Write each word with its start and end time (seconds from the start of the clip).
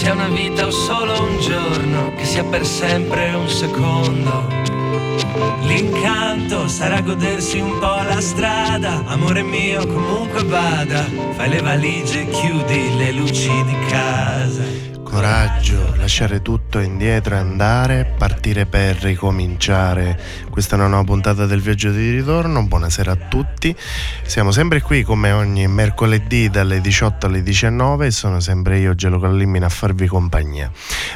sia 0.00 0.14
una 0.14 0.28
vita 0.28 0.66
o 0.66 0.70
solo 0.70 1.12
un 1.24 1.38
giorno, 1.40 2.14
che 2.16 2.24
sia 2.24 2.42
per 2.42 2.64
sempre 2.64 3.34
un 3.34 3.46
secondo. 3.50 4.48
L'incanto 5.64 6.68
sarà 6.68 7.02
godersi 7.02 7.58
un 7.58 7.78
po' 7.78 8.00
la 8.08 8.18
strada, 8.22 9.02
amore 9.04 9.42
mio 9.42 9.86
comunque 9.86 10.42
vada, 10.44 11.04
fai 11.32 11.50
le 11.50 11.60
valigie 11.60 12.22
e 12.22 12.28
chiudi 12.30 12.96
le 12.96 13.12
luci 13.12 13.50
di 13.64 13.76
casa 13.88 14.80
coraggio, 15.10 15.96
lasciare 15.96 16.40
tutto 16.40 16.69
indietro 16.78 17.34
e 17.34 17.38
andare, 17.38 18.14
partire 18.16 18.66
per 18.66 18.96
ricominciare. 18.96 20.18
Questa 20.48 20.76
è 20.76 20.78
una 20.78 20.86
nuova 20.86 21.04
puntata 21.04 21.46
del 21.46 21.60
viaggio 21.60 21.90
di 21.90 22.10
ritorno. 22.10 22.64
Buonasera 22.64 23.12
a 23.12 23.16
tutti. 23.16 23.74
Siamo 24.22 24.52
sempre 24.52 24.80
qui 24.80 25.02
come 25.02 25.32
ogni 25.32 25.66
mercoledì 25.66 26.48
dalle 26.48 26.80
18 26.80 27.26
alle 27.26 27.42
19 27.42 28.06
e 28.06 28.10
sono 28.12 28.38
sempre 28.38 28.78
io, 28.78 28.94
Gelo 28.94 29.18
Callimina, 29.18 29.66
a 29.66 29.70
farvi 29.70 30.06
compagnia. 30.06 30.70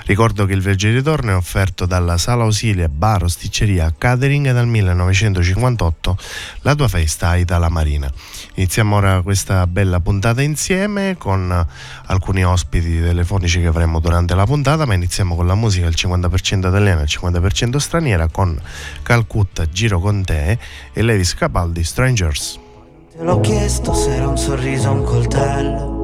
Ricordo 0.07 0.47
che 0.47 0.55
il 0.55 0.61
viaggio 0.61 0.89
di 0.89 0.95
ritorno 0.95 1.31
è 1.31 1.37
offerto 1.37 1.87
dalla 1.87 2.19
Sala 2.19 2.43
Ausile 2.43 2.89
Bar 2.89 3.23
Osticceria 3.23 3.93
Catering 3.97 4.51
dal 4.53 4.67
1958, 4.67 6.19
la 6.62 6.75
tua 6.75 6.89
festa 6.89 7.37
Itala 7.37 7.69
Marina. 7.69 8.11
Iniziamo 8.55 8.97
ora 8.97 9.21
questa 9.23 9.67
bella 9.67 10.01
puntata 10.01 10.43
insieme 10.43 11.17
con 11.19 11.67
alcuni 12.07 12.45
ospiti 12.45 13.01
telefonici 13.01 13.61
che 13.61 13.67
avremo 13.67 14.01
durante 14.01 14.34
la 14.34 14.45
puntata, 14.45 14.87
ma 14.87 14.95
iniziamo 14.95 15.34
con 15.34 15.44
la 15.45 15.55
musica 15.55 15.87
al 15.87 15.95
50% 15.97 16.69
italiana 16.69 17.00
e 17.00 17.03
al 17.03 17.09
50% 17.09 17.77
straniera 17.77 18.28
con 18.28 18.61
Calcutta 19.03 19.69
Giro 19.69 20.00
con 20.00 20.25
te 20.25 20.59
e 20.92 21.03
Levis 21.03 21.34
Capaldi 21.34 21.84
Strangers. 21.84 22.59
Te 23.17 23.23
l'ho 23.23 23.41
chiesto 23.41 23.95
se 23.95 24.15
era 24.15 24.27
un 24.27 24.37
sorriso 24.37 24.89
o 24.89 24.92
un 24.92 25.05
coltello. 25.05 26.03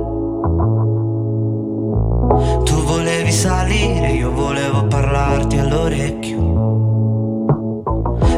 Tu 2.65 2.85
volevi 2.85 3.33
salire, 3.33 4.13
io 4.13 4.31
volevo 4.31 4.87
parlarti 4.87 5.59
all'orecchio. 5.59 6.39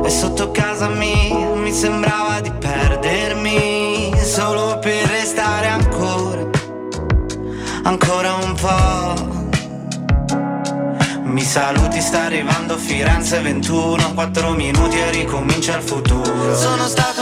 E 0.03 0.09
sotto 0.09 0.51
casa 0.51 0.89
mia 0.89 1.55
mi 1.55 1.73
sembrava 1.73 2.41
di 2.41 2.51
perdermi 2.51 4.13
solo 4.23 4.79
per 4.79 5.07
restare 5.09 5.67
ancora, 5.67 6.49
ancora 7.83 8.35
un 8.37 8.55
po'. 8.55 9.42
Mi 11.33 11.41
saluti, 11.41 11.99
sta 12.03 12.25
arrivando 12.25 12.77
Firenze 12.77 13.41
21 13.41 14.13
4 14.13 14.51
minuti 14.51 14.99
e 14.99 15.11
ricomincia 15.13 15.75
il 15.79 15.83
futuro. 15.83 16.55
Sono 16.55 16.87
stato 16.87 17.22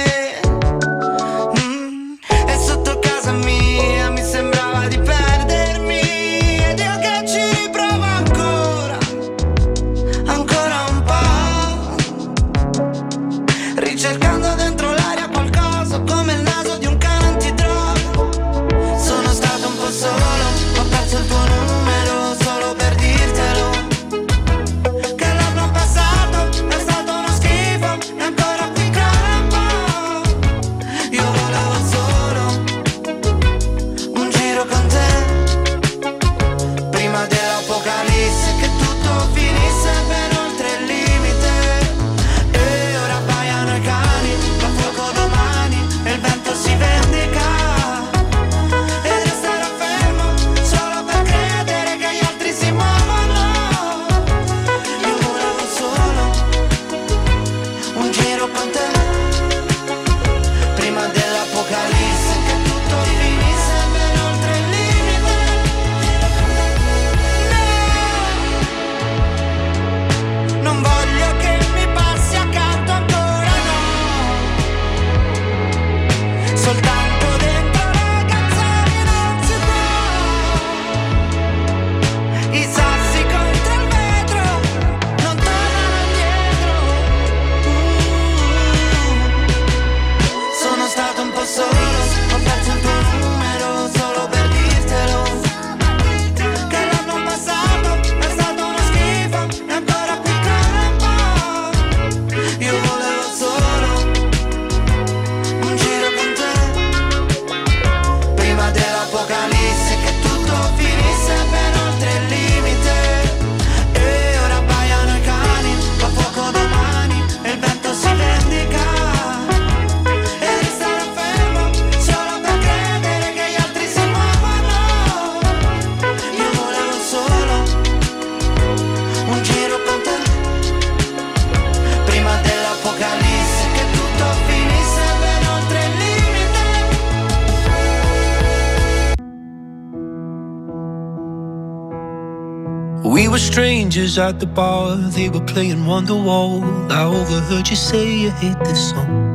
at 144.17 144.39
the 144.39 144.45
bar, 144.45 144.95
they 144.95 145.29
were 145.29 145.45
playing 145.45 145.85
Wonderwall. 145.85 146.91
I 146.91 147.03
overheard 147.03 147.69
you 147.69 147.75
say 147.75 148.17
you 148.23 148.31
hate 148.31 148.59
this 148.63 148.89
song. 148.89 149.29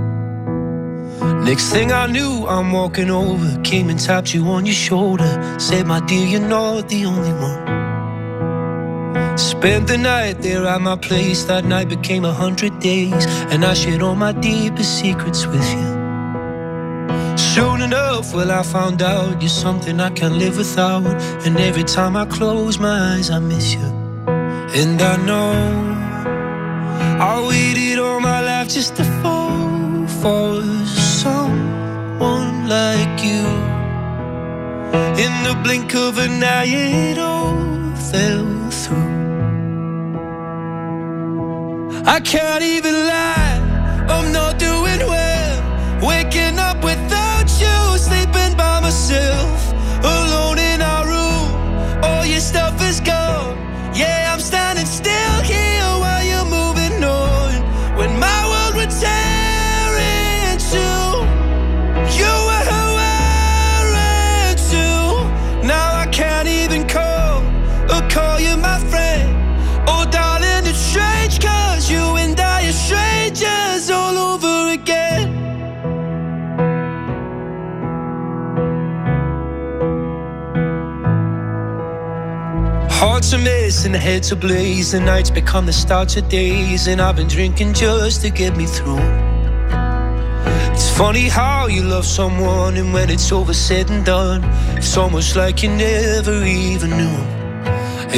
Next 1.45 1.71
thing 1.71 1.93
I 1.93 2.07
knew, 2.07 2.47
I'm 2.47 2.73
walking 2.73 3.11
over, 3.11 3.61
came 3.63 3.89
and 3.89 3.99
tapped 3.99 4.35
you 4.35 4.45
on 4.47 4.67
your 4.67 4.75
shoulder. 4.75 5.31
Said, 5.59 5.87
My 5.87 6.01
dear, 6.01 6.27
you're 6.27 6.49
not 6.49 6.89
the 6.89 7.07
only 7.07 7.33
one. 7.33 7.67
Spent 9.39 9.87
the 9.87 9.99
night 9.99 10.43
there 10.43 10.67
at 10.67 10.81
my 10.81 10.97
place, 10.97 11.45
that 11.45 11.65
night 11.65 11.89
became 11.89 12.25
a 12.25 12.33
hundred 12.33 12.79
days, 12.81 13.27
and 13.53 13.65
I 13.65 13.75
shared 13.75 14.03
all 14.03 14.17
my 14.17 14.33
deepest 14.33 14.99
secrets 14.99 15.47
with 15.47 15.67
you. 15.75 15.97
Soon 17.37 17.81
enough, 17.81 18.35
well, 18.35 18.51
I 18.51 18.63
found 18.63 19.01
out 19.01 19.41
you're 19.41 19.49
something 19.49 20.01
I 20.01 20.11
can't 20.11 20.35
live 20.35 20.59
without. 20.59 21.07
And 21.47 21.57
every 21.59 21.85
time 21.85 22.17
I 22.17 22.27
close 22.27 22.79
my 22.79 23.15
eyes, 23.15 23.31
I 23.31 23.39
miss 23.39 23.75
you. 23.75 23.96
And 24.79 25.01
I 25.01 25.17
know 25.25 25.53
I 27.19 27.49
waited 27.49 27.99
all 27.99 28.21
my 28.21 28.41
life 28.43 28.69
just 28.69 28.95
to 28.97 29.05
fall 29.23 30.07
for 30.21 30.63
someone 30.85 32.69
like 32.69 33.25
you. 33.25 33.47
In 35.25 35.33
the 35.49 35.59
blink 35.65 35.95
of 35.95 36.19
an 36.19 36.45
eye, 36.45 36.67
it 36.67 37.17
all 37.17 37.57
fell 38.11 38.71
through. 38.71 39.17
I 42.05 42.21
can't 42.21 42.63
even 42.63 42.95
lie. 43.07 43.46
Missing, 83.89 84.01
heads 84.01 84.33
are 84.33 84.37
blaze, 84.37 84.93
the 84.93 85.01
nights 85.01 85.31
become 85.31 85.67
the 85.67 85.73
start 85.73 86.17
of 86.17 86.29
days, 86.29 86.87
and 86.87 87.01
I've 87.01 87.17
been 87.17 87.29
drinking 87.29 87.75
just 87.75 88.23
to 88.23 88.31
get 88.31 88.57
me 88.57 88.67
through. 88.67 88.99
It's 90.73 90.91
funny 90.97 91.29
how 91.29 91.67
you 91.69 91.83
love 91.83 92.05
someone, 92.05 92.77
and 92.77 92.93
when 92.93 93.11
it's 93.11 93.33
over 93.33 93.55
said 93.55 93.91
and 93.91 94.05
done, 94.05 94.43
it's 94.77 94.97
almost 94.97 95.37
like 95.37 95.63
you 95.63 95.71
never 95.71 96.45
even 96.45 96.91
knew. 96.91 97.19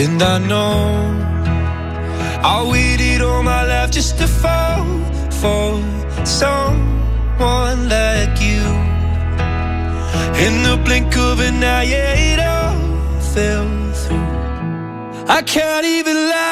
And 0.03 0.23
I 0.23 0.39
know 0.39 0.85
I 2.43 2.67
waited 2.71 3.21
all 3.23 3.43
my 3.43 3.65
life 3.65 3.91
just 3.91 4.19
to 4.19 4.27
fall 4.27 4.87
for 5.41 5.81
someone 6.25 7.89
like 7.89 8.41
you. 8.41 8.63
In 10.45 10.63
the 10.63 10.81
blink 10.85 11.17
of 11.17 11.41
an 11.41 11.63
eye, 11.63 11.85
yeah, 11.85 12.33
it 12.33 12.41
all 12.41 12.88
can't 15.49 15.87
even 15.87 16.15
lie, 16.15 16.48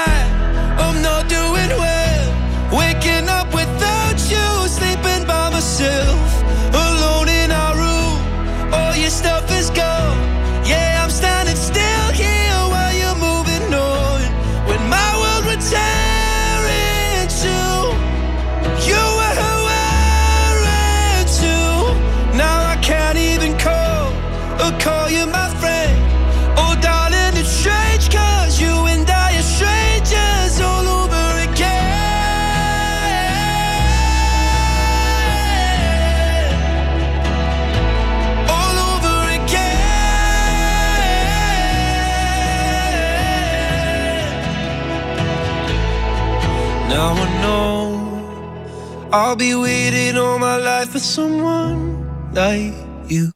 for 50.96 51.00
someone 51.00 52.32
like 52.32 52.72
you. 53.06 53.30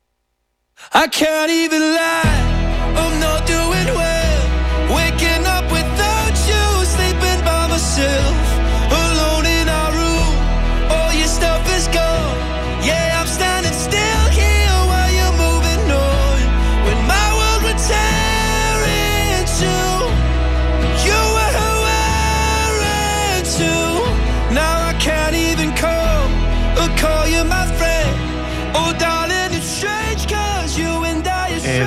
I 0.94 1.06
can't 1.08 1.50
even 1.50 1.82
lie, 1.82 2.94
I'm 2.96 3.20
not 3.20 3.46
doing 3.46 3.94
well. 3.94 4.09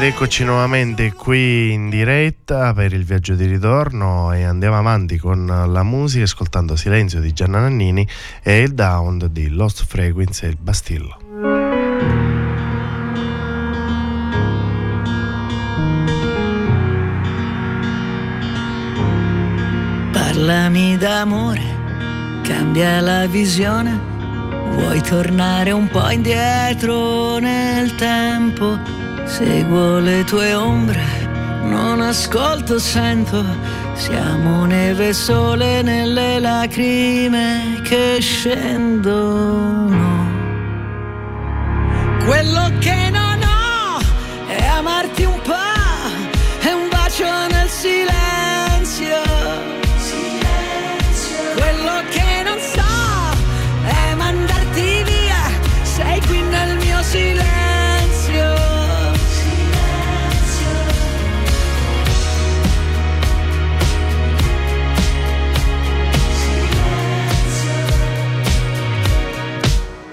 Eccoci 0.08 0.44
nuovamente 0.44 1.14
qui 1.14 1.72
in 1.72 1.90
diretta 1.90 2.74
per 2.74 2.92
il 2.92 3.06
viaggio 3.06 3.36
di 3.36 3.46
ritorno 3.46 4.34
e 4.34 4.44
andiamo 4.44 4.78
avanti 4.78 5.18
con 5.18 5.46
la 5.46 5.84
musica 5.84 6.26
ascoltando 6.26 6.76
Silenzio 6.76 7.22
di 7.22 7.32
Gianna 7.32 7.60
Nannini 7.60 8.06
e 8.42 8.62
il 8.64 8.74
Down 8.74 9.30
di 9.32 9.48
Lost 9.48 9.86
Frequency 9.86 10.46
e 10.46 10.50
il 10.50 10.58
Bastillo. 10.60 11.18
Parlami 20.12 20.98
d'amore, 20.98 22.42
cambia 22.42 23.00
la 23.00 23.26
visione. 23.28 23.98
Vuoi 24.72 25.02
tornare 25.02 25.72
un 25.72 25.88
po' 25.88 26.10
indietro 26.10 27.38
nel 27.38 27.96
tempo? 27.96 29.03
Seguo 29.26 30.00
le 30.00 30.24
tue 30.24 30.54
ombre, 30.54 31.02
non 31.64 32.02
ascolto, 32.02 32.78
sento. 32.80 33.44
Siamo 33.96 34.66
neve 34.66 35.10
e 35.10 35.14
sole 35.14 35.82
nelle 35.82 36.40
lacrime 36.40 37.80
che 37.84 38.18
scendono. 38.20 40.02
Quello 42.26 42.72
che 42.80 43.10
non 43.12 43.40
ho 43.42 44.00
è 44.48 44.66
amarti 44.66 45.24
un 45.24 45.40
po', 45.42 45.73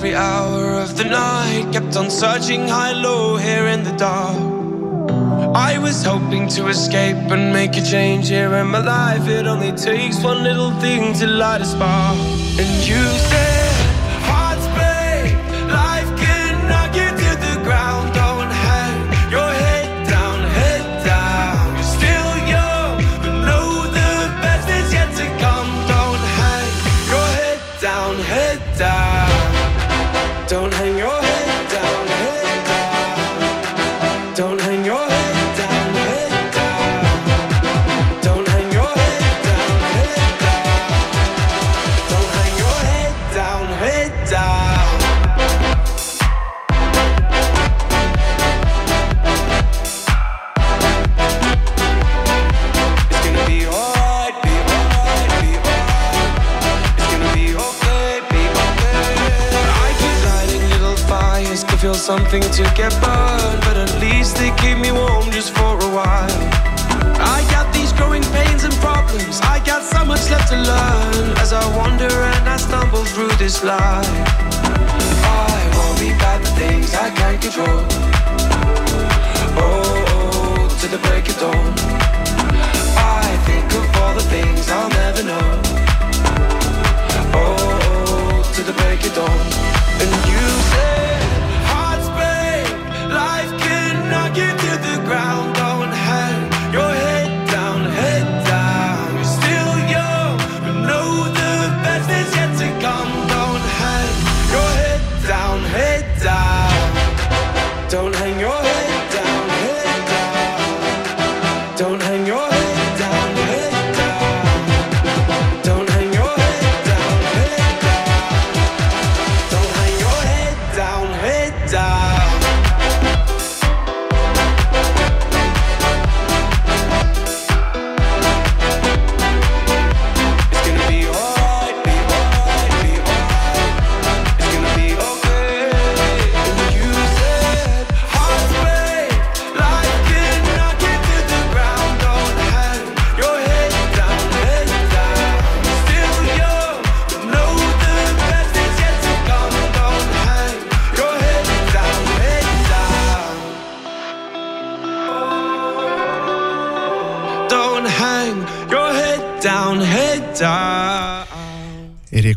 Every 0.00 0.14
hour 0.14 0.80
of 0.80 0.96
the 0.96 1.04
night. 1.04 1.70
Kept 1.74 1.94
on 1.94 2.10
searching 2.10 2.66
high, 2.66 2.92
low, 2.92 3.36
here 3.36 3.66
in 3.66 3.84
the 3.84 3.92
dark. 3.98 4.34
I 5.54 5.76
was 5.76 6.02
hoping 6.02 6.48
to 6.56 6.68
escape 6.68 7.30
and 7.30 7.52
make 7.52 7.76
a 7.76 7.82
change 7.82 8.30
here 8.30 8.54
in 8.54 8.68
my 8.68 8.78
life. 8.78 9.28
It 9.28 9.46
only 9.46 9.72
takes 9.72 10.24
one 10.24 10.42
little 10.42 10.70
thing 10.80 11.12
to 11.20 11.26
light 11.26 11.60
a 11.60 11.66
spark. 11.66 12.16
And 12.58 12.70
you 12.88 13.02
said, 13.28 13.69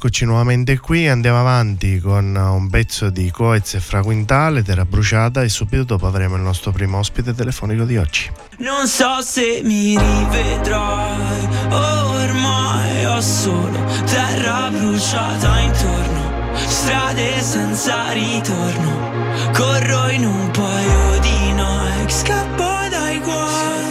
E 0.04 0.08
rieccoci 0.08 0.26
nuovamente 0.26 0.80
qui, 0.80 1.08
andiamo 1.08 1.40
avanti 1.40 2.02
con 2.02 2.36
un 2.36 2.70
pezzo 2.70 3.10
di 3.10 3.32
Coez 3.32 3.76
e 3.76 3.80
Fra 3.80 4.02
Quintale, 4.02 4.62
Terra 4.62 4.84
Bruciata 4.84 5.44
e 5.44 5.48
subito 5.48 5.84
dopo 5.84 6.08
avremo 6.08 6.36
il 6.36 6.42
nostro 6.42 6.74
primo 6.74 6.98
ospite 6.98 7.34
telefonico 7.34 7.86
di 7.86 7.96
oggi. 7.96 8.30
Non 8.58 8.86
so 8.86 9.22
se 9.22 9.62
mi 9.64 9.98
rivedrai, 9.98 11.48
ormai 11.70 13.06
ho 13.06 13.22
solo 13.22 13.80
terra 14.04 14.70
bruciata 14.72 15.60
intorno, 15.60 16.54
strade 16.54 17.40
senza 17.40 18.12
ritorno, 18.12 19.52
corro 19.54 20.10
in 20.10 20.26
un 20.26 20.52
paio 20.52 21.20
di 21.22 21.54
Nike, 21.54 22.12
scappo 22.12 22.90
dai 22.90 23.20
guai, 23.20 23.86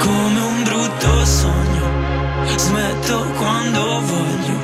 come 0.00 0.40
un 0.40 0.62
brutto 0.64 1.24
sogno, 1.24 2.56
smetto 2.56 3.24
quando 3.36 4.00
voglio. 4.00 4.63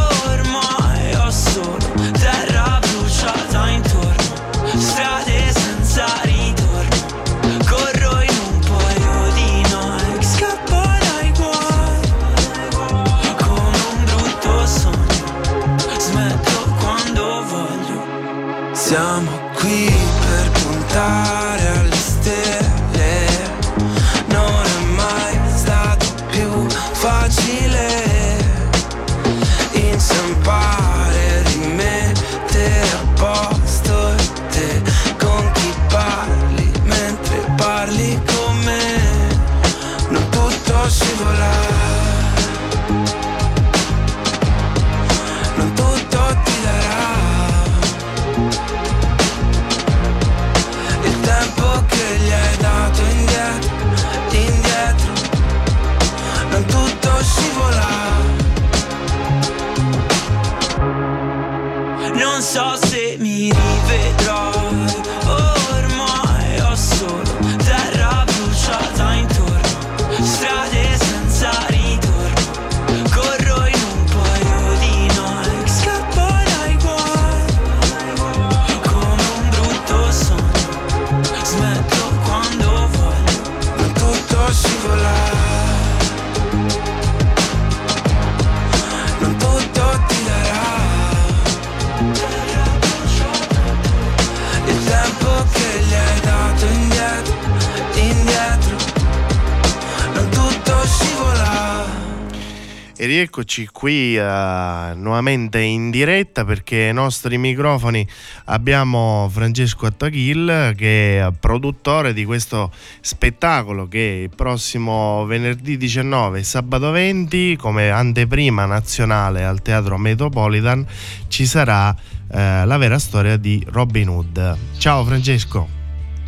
rieccoci 103.21 103.67
qui 103.67 104.17
eh, 104.17 104.93
nuovamente 104.95 105.59
in 105.59 105.91
diretta 105.91 106.43
perché 106.43 106.87
ai 106.87 106.93
nostri 106.93 107.37
microfoni 107.37 108.05
abbiamo 108.45 109.29
Francesco 109.31 109.85
Attaghil 109.85 110.73
che 110.75 111.19
è 111.19 111.31
produttore 111.39 112.13
di 112.13 112.25
questo 112.25 112.71
spettacolo 112.99 113.87
che 113.87 114.21
il 114.23 114.35
prossimo 114.35 115.23
venerdì 115.25 115.77
19 115.77 116.39
e 116.39 116.43
sabato 116.43 116.89
20 116.89 117.57
come 117.57 117.91
anteprima 117.91 118.65
nazionale 118.65 119.45
al 119.45 119.61
Teatro 119.61 119.99
Metropolitan 119.99 120.83
ci 121.27 121.45
sarà 121.45 121.95
eh, 122.31 122.65
la 122.65 122.77
vera 122.77 122.97
storia 122.97 123.37
di 123.37 123.63
Robin 123.69 124.09
Hood. 124.09 124.57
Ciao 124.79 125.05
Francesco, 125.05 125.67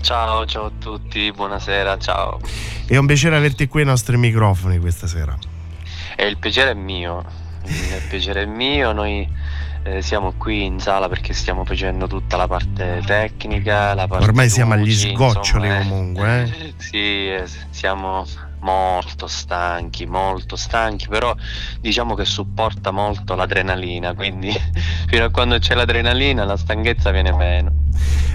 Ciao, 0.02 0.46
ciao 0.46 0.66
a 0.66 0.72
tutti, 0.78 1.32
buonasera, 1.32 1.98
ciao. 1.98 2.40
è 2.86 2.98
un 2.98 3.08
piacere 3.08 3.36
averti 3.36 3.68
qui 3.68 3.82
ai 3.82 3.88
nostri 3.88 4.18
microfoni 4.18 4.78
questa 4.78 5.08
sera. 5.08 5.53
E 6.16 6.26
il 6.28 6.38
piacere 6.38 6.72
è 6.72 6.76
mio, 6.76 7.24
il 7.64 8.02
piacere 8.10 8.44
è 8.44 8.46
mio, 8.46 8.92
noi 8.92 9.28
eh, 9.84 10.02
siamo 10.02 10.34
qui 10.38 10.64
in 10.64 10.80
sala 10.80 11.10
perché 11.10 11.34
stiamo 11.34 11.66
facendo 11.66 12.08
tutta 12.08 12.38
la 12.38 12.48
parte 12.48 13.02
tecnica, 13.06 13.94
la 13.94 14.08
parte 14.08 14.26
Ormai 14.26 14.50
siamo 14.50 14.74
agli 14.74 14.86
luci, 14.90 15.10
sgoccioli 15.10 15.68
insomma, 15.68 15.80
eh. 15.80 15.88
comunque, 15.90 16.44
eh. 16.44 16.74
Sì, 16.78 17.28
eh, 17.28 17.44
siamo 17.70 18.26
molto 18.64 19.28
stanchi, 19.28 20.06
molto 20.06 20.56
stanchi, 20.56 21.08
però 21.08 21.36
diciamo 21.80 22.16
che 22.16 22.26
supporta 22.26 22.92
molto 22.92 23.36
l'adrenalina, 23.36 24.14
quindi 24.14 24.52
fino 25.08 25.26
a 25.26 25.30
quando 25.30 25.60
c'è 25.60 25.76
l'adrenalina 25.76 26.46
la 26.46 26.58
stanchezza 26.58 27.12
viene 27.12 27.32
meno. 27.34 27.72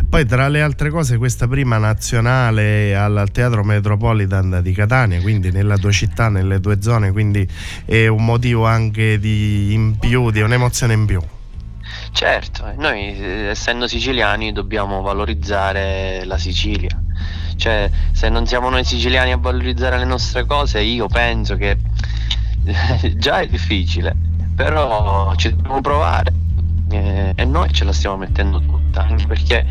Poi 0.09 0.25
tra 0.25 0.49
le 0.49 0.63
altre 0.63 0.91
cose 0.91 1.19
questa 1.19 1.49
prima 1.49 1.77
nazionale 1.77 2.97
al 2.97 3.29
Teatro 3.33 3.65
Metropolitan 3.65 4.61
di 4.63 4.73
Catania, 4.73 5.21
quindi 5.21 5.51
nella 5.51 5.77
tua 5.77 5.91
città, 5.91 6.29
nelle 6.29 6.61
tue 6.61 6.81
zone, 6.81 7.11
quindi 7.13 7.47
è 7.85 8.07
un 8.07 8.25
motivo 8.25 8.65
anche 8.65 9.19
di 9.19 9.73
in 9.73 9.99
più, 9.99 10.31
di 10.31 10.41
un'emozione 10.41 10.95
in 10.95 11.05
più. 11.05 11.21
Certo, 12.13 12.67
eh, 12.69 12.75
noi 12.77 13.17
eh, 13.17 13.49
essendo 13.49 13.87
siciliani 13.87 14.53
dobbiamo 14.53 15.03
valorizzare 15.03 16.25
la 16.25 16.39
Sicilia. 16.39 17.01
Cioè, 17.57 17.91
se 18.13 18.29
non 18.29 18.47
siamo 18.47 18.69
noi 18.71 18.85
siciliani 18.85 19.33
a 19.33 19.37
valorizzare 19.37 19.99
le 19.99 20.05
nostre 20.05 20.45
cose, 20.47 20.81
io 20.81 21.07
penso 21.09 21.57
che 21.57 21.77
già 23.17 23.41
è 23.41 23.47
difficile, 23.47 24.15
però 24.55 25.35
ci 25.37 25.51
dobbiamo 25.51 25.81
provare 25.81 26.33
eh, 26.91 27.33
e 27.35 27.45
noi 27.45 27.73
ce 27.73 27.85
la 27.85 27.93
stiamo 27.93 28.17
mettendo 28.17 28.61
tutta, 28.61 29.03
anche 29.03 29.27
perché 29.27 29.67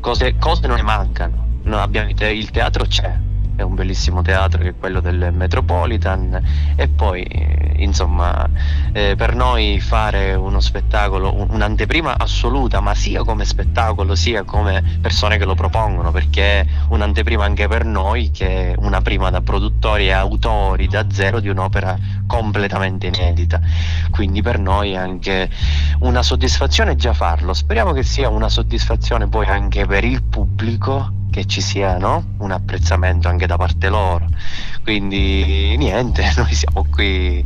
cose, 0.00 0.36
cose 0.38 0.66
non 0.66 0.76
ne 0.76 0.82
mancano. 0.82 1.44
Noi 1.62 1.80
abbiamo 1.80 2.10
il 2.10 2.22
il 2.22 2.50
teatro 2.50 2.84
c'è, 2.86 3.16
è 3.56 3.62
un 3.62 3.74
bellissimo 3.74 4.22
teatro 4.22 4.62
che 4.62 4.68
è 4.68 4.74
quello 4.78 5.00
del 5.00 5.32
Metropolitan 5.32 6.40
e 6.76 6.88
poi 6.88 7.22
eh, 7.22 7.72
insomma 7.78 8.48
eh, 8.92 9.14
per 9.16 9.34
noi 9.34 9.80
fare 9.80 10.34
uno 10.34 10.60
spettacolo, 10.60 11.34
un- 11.34 11.48
un'anteprima 11.50 12.18
assoluta, 12.18 12.80
ma 12.80 12.94
sia 12.94 13.24
come 13.24 13.44
spettacolo 13.44 14.14
sia 14.14 14.44
come 14.44 14.98
persone 15.00 15.38
che 15.38 15.44
lo 15.44 15.54
propongono, 15.54 16.10
perché 16.10 16.60
è 16.60 16.66
un'anteprima 16.88 17.44
anche 17.44 17.66
per 17.66 17.84
noi 17.84 18.30
che 18.30 18.72
è 18.72 18.74
una 18.78 19.00
prima 19.00 19.30
da 19.30 19.40
produttori 19.40 20.06
e 20.06 20.12
autori 20.12 20.86
da 20.86 21.06
zero 21.10 21.40
di 21.40 21.48
un'opera 21.48 21.96
completamente 22.26 23.06
inedita. 23.06 23.60
Quindi 24.10 24.42
per 24.42 24.58
noi 24.58 24.92
è 24.92 24.96
anche 24.96 25.48
una 26.00 26.22
soddisfazione 26.22 26.96
già 26.96 27.12
farlo. 27.14 27.54
Speriamo 27.54 27.92
che 27.92 28.02
sia 28.02 28.28
una 28.28 28.48
soddisfazione 28.48 29.28
poi 29.28 29.46
anche 29.46 29.86
per 29.86 30.04
il 30.04 30.22
pubblico 30.22 31.15
che 31.30 31.44
ci 31.46 31.60
sia 31.60 31.98
no? 31.98 32.34
un 32.38 32.50
apprezzamento 32.50 33.28
anche 33.28 33.46
da 33.46 33.56
parte 33.56 33.88
loro. 33.88 34.26
Quindi 34.82 35.76
niente, 35.76 36.32
noi 36.36 36.54
siamo 36.54 36.86
qui 36.90 37.44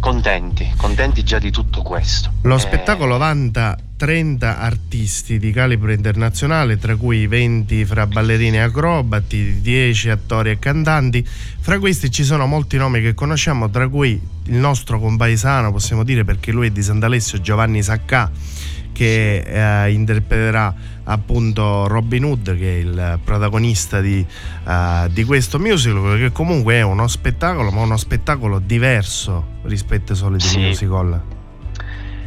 contenti, 0.00 0.72
contenti 0.76 1.22
già 1.24 1.38
di 1.38 1.50
tutto 1.50 1.82
questo. 1.82 2.30
Lo 2.42 2.56
Eh, 2.56 2.60
spettacolo 2.60 3.18
vanta 3.18 3.76
30 3.96 4.58
artisti 4.60 5.38
di 5.38 5.50
calibro 5.52 5.90
internazionale, 5.90 6.76
tra 6.78 6.94
cui 6.96 7.26
20 7.26 7.84
fra 7.86 8.06
ballerini 8.06 8.56
e 8.56 8.60
acrobati, 8.60 9.60
10 9.62 10.10
attori 10.10 10.50
e 10.50 10.58
cantanti. 10.58 11.26
Fra 11.26 11.78
questi 11.78 12.10
ci 12.10 12.22
sono 12.22 12.46
molti 12.46 12.76
nomi 12.76 13.00
che 13.00 13.14
conosciamo, 13.14 13.70
tra 13.70 13.88
cui 13.88 14.20
il 14.44 14.54
nostro 14.54 15.00
compaesano, 15.00 15.72
possiamo 15.72 16.04
dire 16.04 16.24
perché 16.24 16.52
lui 16.52 16.68
è 16.68 16.70
di 16.70 16.82
Sant'Alessio, 16.82 17.40
Giovanni 17.40 17.82
Saccà, 17.82 18.30
che 18.96 19.84
eh, 19.84 19.92
interpreterà 19.92 20.74
appunto 21.04 21.86
Robin 21.86 22.24
Hood, 22.24 22.56
che 22.56 22.76
è 22.76 22.78
il 22.78 23.18
protagonista 23.22 24.00
di, 24.00 24.24
eh, 24.66 25.06
di 25.10 25.24
questo 25.24 25.58
musical, 25.58 26.16
che 26.16 26.32
comunque 26.32 26.74
è 26.76 26.82
uno 26.82 27.06
spettacolo, 27.06 27.70
ma 27.70 27.82
uno 27.82 27.98
spettacolo 27.98 28.58
diverso 28.58 29.58
rispetto 29.64 30.12
ai 30.12 30.18
soliti 30.18 30.46
Sì. 30.46 30.58
musical. 30.60 31.20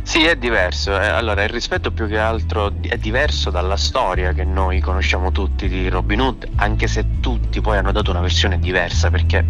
Sì, 0.02 0.24
è 0.24 0.36
diverso. 0.36 1.00
eh, 1.00 1.06
Allora, 1.06 1.44
il 1.44 1.50
rispetto 1.50 1.92
più 1.92 2.08
che 2.08 2.18
altro 2.18 2.74
è 2.82 2.98
diverso 2.98 3.52
dalla 3.52 3.78
storia 3.78 4.34
che 4.34 4.44
noi 4.44 4.80
conosciamo 4.80 5.32
tutti 5.32 5.68
di 5.68 5.88
Robin 5.88 6.22
Hood, 6.22 6.48
anche 6.56 6.88
se 6.88 7.06
tutti 7.20 7.62
poi 7.62 7.78
hanno 7.78 7.92
dato 7.92 8.10
una 8.10 8.22
versione 8.22 8.58
diversa, 8.58 9.12
perché 9.12 9.46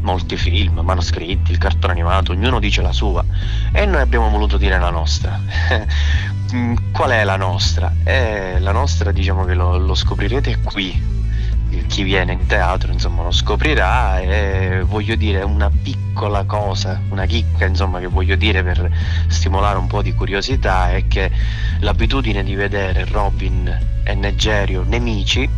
molti 0.00 0.36
film, 0.38 0.78
manoscritti, 0.80 1.50
il 1.50 1.58
cartone 1.58 1.92
animato, 1.92 2.32
ognuno 2.32 2.58
dice 2.58 2.80
la 2.80 2.92
sua 2.92 3.22
e 3.70 3.84
noi 3.84 4.00
abbiamo 4.00 4.30
voluto 4.30 4.56
dire 4.56 4.78
la 4.78 4.88
nostra. 4.90 5.38
Mm, 6.54 6.74
Qual 6.92 7.10
è 7.10 7.24
la 7.24 7.36
nostra? 7.36 7.92
Eh, 8.04 8.58
la 8.60 8.72
nostra 8.72 9.12
diciamo 9.12 9.44
che 9.44 9.54
lo, 9.54 9.76
lo 9.76 9.94
scoprirete 9.94 10.58
qui. 10.62 11.16
Chi 11.86 12.02
viene 12.02 12.32
in 12.32 12.46
teatro 12.46 12.92
insomma 12.92 13.22
lo 13.22 13.30
scoprirà 13.30 14.20
e 14.20 14.82
voglio 14.86 15.14
dire 15.16 15.42
una 15.42 15.70
piccola 15.70 16.44
cosa, 16.44 17.00
una 17.10 17.26
chicca 17.26 17.66
insomma 17.66 17.98
che 17.98 18.06
voglio 18.06 18.36
dire 18.36 18.62
per 18.62 18.90
stimolare 19.26 19.78
un 19.78 19.86
po' 19.86 20.02
di 20.02 20.14
curiosità 20.14 20.90
è 20.92 21.06
che 21.08 21.30
l'abitudine 21.80 22.42
di 22.42 22.54
vedere 22.54 23.04
Robin 23.04 24.00
e 24.02 24.14
Negerio 24.14 24.82
nemici, 24.86 25.48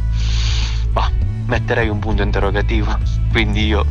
bah, 0.90 1.10
metterei 1.46 1.88
un 1.88 2.00
punto 2.00 2.22
interrogativo, 2.22 2.96
quindi 3.30 3.66
io 3.66 3.86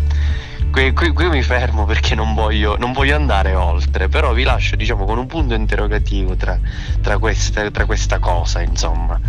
qui, 0.71 0.93
qui- 0.93 1.12
qui 1.12 1.27
mi 1.29 1.41
fermo 1.41 1.86
perché 1.86 2.15
non 2.15 2.34
voglio, 2.34 2.77
non 2.77 2.91
voglio 2.93 3.15
andare 3.15 3.55
oltre, 3.55 4.08
però 4.08 4.34
vi 4.34 4.43
lascio 4.43 4.75
diciamo 4.75 5.05
con 5.05 5.17
un 5.17 5.27
punto 5.27 5.53
interrogativo 5.53 6.36
tra, 6.36 6.58
tra 7.01 7.17
queste- 7.17 7.71
tra 7.71 7.86
questa 7.86 8.19
cosa 8.19 8.62
insomma. 8.62 9.19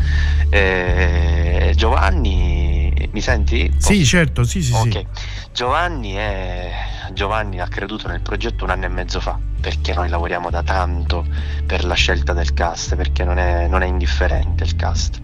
Eh, 0.48 1.72
Giovanni, 1.76 2.92
mi 3.12 3.20
senti? 3.20 3.72
Sì, 3.78 4.04
certo, 4.04 4.44
sì, 4.44 4.62
sì, 4.62 4.72
Ok, 4.72 4.90
sì. 4.92 5.06
Giovanni, 5.52 6.12
è... 6.14 6.72
Giovanni 7.12 7.58
ha 7.60 7.66
creduto 7.66 8.06
nel 8.08 8.20
progetto 8.20 8.64
un 8.64 8.70
anno 8.70 8.84
e 8.84 8.88
mezzo 8.88 9.20
fa, 9.20 9.38
perché 9.60 9.94
noi 9.94 10.08
lavoriamo 10.08 10.50
da 10.50 10.62
tanto 10.62 11.24
per 11.66 11.84
la 11.84 11.94
scelta 11.94 12.32
del 12.32 12.52
cast, 12.54 12.96
perché 12.96 13.24
non 13.24 13.38
è, 13.38 13.66
non 13.68 13.82
è 13.82 13.86
indifferente 13.86 14.64
il 14.64 14.74
cast. 14.74 15.20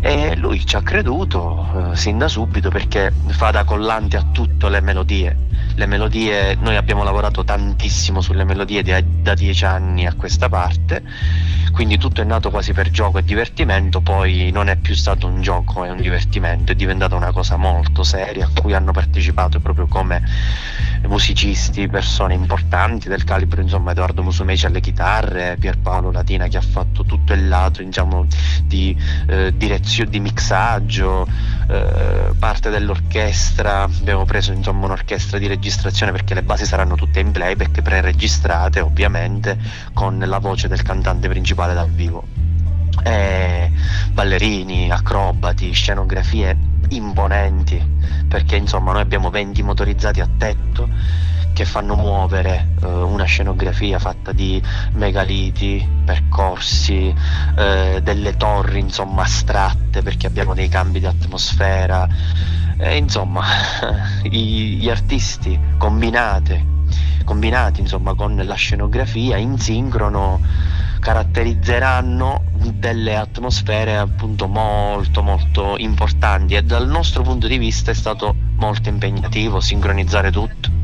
E 0.00 0.36
lui 0.36 0.64
ci 0.64 0.76
ha 0.76 0.82
creduto 0.82 1.90
eh, 1.92 1.96
sin 1.96 2.18
da 2.18 2.28
subito 2.28 2.70
perché 2.70 3.12
fa 3.28 3.50
da 3.50 3.64
collante 3.64 4.16
a 4.16 4.24
tutte 4.30 4.68
le 4.68 4.80
melodie. 4.80 5.46
Le 5.74 5.86
melodie, 5.86 6.54
noi 6.54 6.76
abbiamo 6.76 7.02
lavorato 7.02 7.44
tantissimo 7.44 8.20
sulle 8.20 8.44
melodie 8.44 8.82
di- 8.82 9.22
da 9.22 9.34
dieci 9.34 9.64
anni 9.64 10.06
a 10.06 10.14
questa 10.14 10.48
parte, 10.48 11.02
quindi 11.72 11.98
tutto 11.98 12.20
è 12.20 12.24
nato 12.24 12.50
quasi 12.50 12.72
per 12.72 12.90
gioco 12.90 13.18
e 13.18 13.24
divertimento, 13.24 14.00
poi 14.00 14.50
non 14.52 14.68
è 14.68 14.76
più 14.76 14.94
stato 14.94 15.26
un 15.26 15.40
gioco 15.42 15.84
e 15.84 15.90
un 15.90 16.00
divertimento, 16.00 16.72
è 16.72 16.74
diventata 16.74 17.14
una 17.14 17.32
cosa 17.32 17.56
molto 17.56 18.02
seria 18.02 18.46
a 18.46 18.60
cui 18.60 18.74
hanno 18.74 18.92
partecipato 18.92 19.60
proprio 19.60 19.86
come 19.86 20.22
musicisti, 21.06 21.86
persone 21.88 22.34
importanti 22.34 23.08
del 23.08 23.24
calibro, 23.24 23.47
insomma 23.56 23.92
Edoardo 23.92 24.22
Musumeci 24.22 24.66
alle 24.66 24.80
chitarre, 24.80 25.56
Pierpaolo 25.58 26.10
Latina 26.10 26.46
che 26.48 26.56
ha 26.56 26.62
fatto 26.62 27.04
tutto 27.04 27.32
il 27.32 27.48
lato 27.48 27.82
diciamo, 27.82 28.26
di 28.64 28.96
eh, 29.26 29.54
direzione, 29.56 30.10
di 30.10 30.20
mixaggio, 30.20 31.26
eh, 31.68 32.32
parte 32.38 32.70
dell'orchestra, 32.70 33.82
abbiamo 33.82 34.24
preso 34.24 34.52
insomma 34.52 34.86
un'orchestra 34.86 35.38
di 35.38 35.46
registrazione 35.46 36.12
perché 36.12 36.34
le 36.34 36.42
basi 36.42 36.64
saranno 36.64 36.94
tutte 36.94 37.20
in 37.20 37.30
playback 37.30 37.82
pre-registrate 37.82 38.80
ovviamente 38.80 39.58
con 39.92 40.18
la 40.18 40.38
voce 40.38 40.68
del 40.68 40.82
cantante 40.82 41.28
principale 41.28 41.74
dal 41.74 41.90
vivo. 41.90 42.24
E 43.04 43.70
ballerini, 44.12 44.90
acrobati, 44.90 45.72
scenografie 45.72 46.56
imponenti 46.90 47.96
perché 48.28 48.56
insomma 48.56 48.92
noi 48.92 49.02
abbiamo 49.02 49.30
20 49.30 49.62
motorizzati 49.62 50.20
a 50.20 50.28
tetto 50.36 50.88
che 51.52 51.64
fanno 51.64 51.96
muovere 51.96 52.68
eh, 52.82 52.86
una 52.86 53.24
scenografia 53.24 53.98
fatta 53.98 54.32
di 54.32 54.62
megaliti, 54.92 55.86
percorsi, 56.04 57.14
eh, 57.56 58.00
delle 58.02 58.36
torri 58.36 58.80
insomma 58.80 59.22
astratte 59.22 60.02
perché 60.02 60.26
abbiamo 60.26 60.54
dei 60.54 60.68
cambi 60.68 61.00
di 61.00 61.06
atmosfera 61.06 62.08
e 62.78 62.96
insomma 62.96 63.44
i, 64.30 64.76
gli 64.76 64.88
artisti 64.88 65.58
combinati, 65.78 66.64
combinati 67.24 67.80
insomma 67.80 68.14
con 68.14 68.36
la 68.36 68.54
scenografia 68.54 69.36
in 69.36 69.58
sincrono 69.58 70.40
caratterizzeranno 71.00 72.42
delle 72.74 73.16
atmosfere 73.16 73.96
appunto 73.96 74.46
molto 74.46 75.22
molto 75.22 75.76
importanti. 75.78 76.54
E 76.54 76.62
dal 76.62 76.88
nostro 76.88 77.22
punto 77.22 77.46
di 77.46 77.58
vista 77.58 77.90
è 77.90 77.94
stato 77.94 78.34
molto 78.56 78.88
impegnativo 78.88 79.60
sincronizzare 79.60 80.30
tutto 80.30 80.77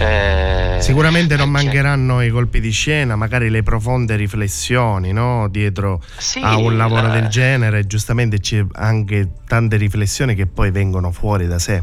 eh, 0.00 0.78
Sicuramente 0.80 1.36
non 1.36 1.50
mancheranno 1.50 2.22
i 2.22 2.30
colpi 2.30 2.58
di 2.58 2.70
scena, 2.70 3.14
magari 3.14 3.50
le 3.50 3.62
profonde 3.62 4.16
riflessioni 4.16 5.12
no? 5.12 5.46
dietro 5.48 6.02
sì, 6.16 6.40
a 6.42 6.56
un 6.56 6.76
lavoro 6.76 7.08
la... 7.08 7.20
del 7.20 7.28
genere, 7.28 7.86
giustamente 7.86 8.40
c'è 8.40 8.64
anche 8.72 9.28
tante 9.46 9.76
riflessioni 9.76 10.34
che 10.34 10.46
poi 10.46 10.70
vengono 10.70 11.12
fuori 11.12 11.46
da 11.46 11.58
sé. 11.58 11.82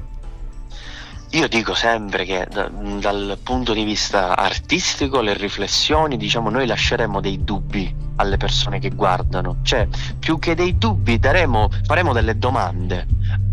Io 1.31 1.47
dico 1.49 1.73
sempre 1.73 2.23
che 2.23 2.47
da, 2.49 2.69
dal 2.69 3.37
punto 3.43 3.73
di 3.73 3.83
vista 3.83 4.35
artistico 4.37 5.19
le 5.19 5.33
riflessioni, 5.33 6.15
diciamo, 6.15 6.49
noi 6.49 6.65
lasceremo 6.65 7.19
dei 7.19 7.43
dubbi 7.43 7.93
alle 8.15 8.37
persone 8.37 8.79
che 8.79 8.91
guardano, 8.91 9.57
cioè 9.61 9.87
più 10.17 10.39
che 10.39 10.55
dei 10.55 10.77
dubbi 10.77 11.19
daremo, 11.19 11.69
faremo 11.83 12.13
delle 12.13 12.37
domande 12.37 13.05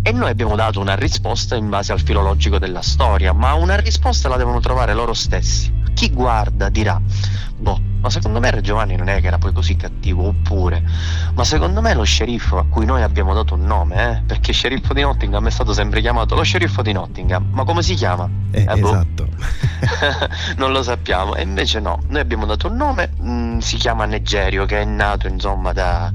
e 0.03 0.13
noi 0.13 0.31
abbiamo 0.31 0.55
dato 0.55 0.81
una 0.81 0.95
risposta 0.95 1.57
in 1.57 1.69
base 1.69 1.93
al 1.93 2.01
filologico 2.01 2.59
della 2.59 2.83
storia, 2.83 3.33
ma 3.33 3.55
una 3.55 3.77
risposta 3.77 4.29
la 4.29 4.37
devono 4.37 4.61
trovare 4.61 4.95
loro 4.95 5.13
stessi. 5.13 5.83
Chi 5.95 6.11
guarda 6.11 6.69
dirà, 6.69 7.01
boh, 7.57 7.81
ma 8.05 8.11
secondo 8.11 8.39
me 8.39 8.51
Re 8.51 8.61
Giovanni 8.61 8.97
non 8.97 9.09
è 9.09 9.19
che 9.23 9.29
era 9.29 9.39
poi 9.39 9.55
così 9.55 9.77
cattivo, 9.77 10.27
oppure, 10.27 10.85
ma 11.33 11.43
secondo 11.43 11.81
me 11.81 11.95
lo 11.95 12.03
sceriffo 12.03 12.59
a 12.59 12.67
cui 12.67 12.85
noi 12.85 13.01
abbiamo 13.01 13.33
dato 13.33 13.55
un 13.55 13.65
nome, 13.65 14.11
eh, 14.11 14.23
perché 14.27 14.53
sceriffo 14.53 14.93
di 14.93 15.01
Nottingham 15.01 15.47
è 15.47 15.51
stato 15.51 15.73
sempre 15.73 16.03
chiamato 16.03 16.35
lo 16.35 16.43
sceriffo 16.43 16.83
di 16.83 16.93
Nottingham, 16.93 17.49
ma 17.53 17.64
come 17.65 17.83
si 17.83 17.95
chiama? 17.95 18.29
Eh, 18.51 18.67
eh, 18.69 18.77
boh. 18.77 18.89
Esatto. 18.89 19.29
non 20.57 20.73
lo 20.73 20.83
sappiamo, 20.83 21.35
e 21.35 21.43
invece 21.43 21.81
no, 21.81 22.03
noi 22.09 22.21
abbiamo 22.21 22.47
dato 22.47 22.69
un 22.69 22.77
nome, 22.77 23.11
mh, 23.19 23.31
mm, 23.31 23.59
si 23.59 23.77
chiama 23.77 24.05
Negerio, 24.05 24.65
che 24.65 24.81
è 24.81 24.85
nato 24.85 25.27
insomma 25.27 25.73
da 25.73 26.13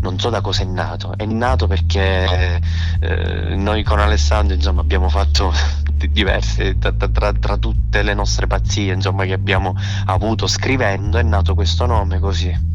non 0.00 0.18
so 0.18 0.30
da 0.30 0.40
cosa 0.40 0.62
è 0.62 0.64
nato, 0.64 1.14
è 1.16 1.26
nato 1.26 1.66
perché 1.66 2.60
eh, 3.00 3.54
noi 3.56 3.82
con 3.82 4.00
Alessandro 4.00 4.54
insomma, 4.54 4.80
abbiamo 4.80 5.08
fatto 5.08 5.52
diverse 6.10 6.78
tra, 6.78 6.92
tra, 6.92 7.32
tra, 7.32 7.56
tutte 7.58 8.02
le 8.02 8.14
nostre 8.14 8.46
pazzie 8.46 8.92
insomma, 8.92 9.24
che 9.24 9.34
abbiamo 9.34 9.74
avuto 10.06 10.46
scrivendo 10.46 11.18
è 11.18 11.22
nato 11.22 11.54
questo 11.54 11.86
nome 11.86 12.18
così 12.18 12.68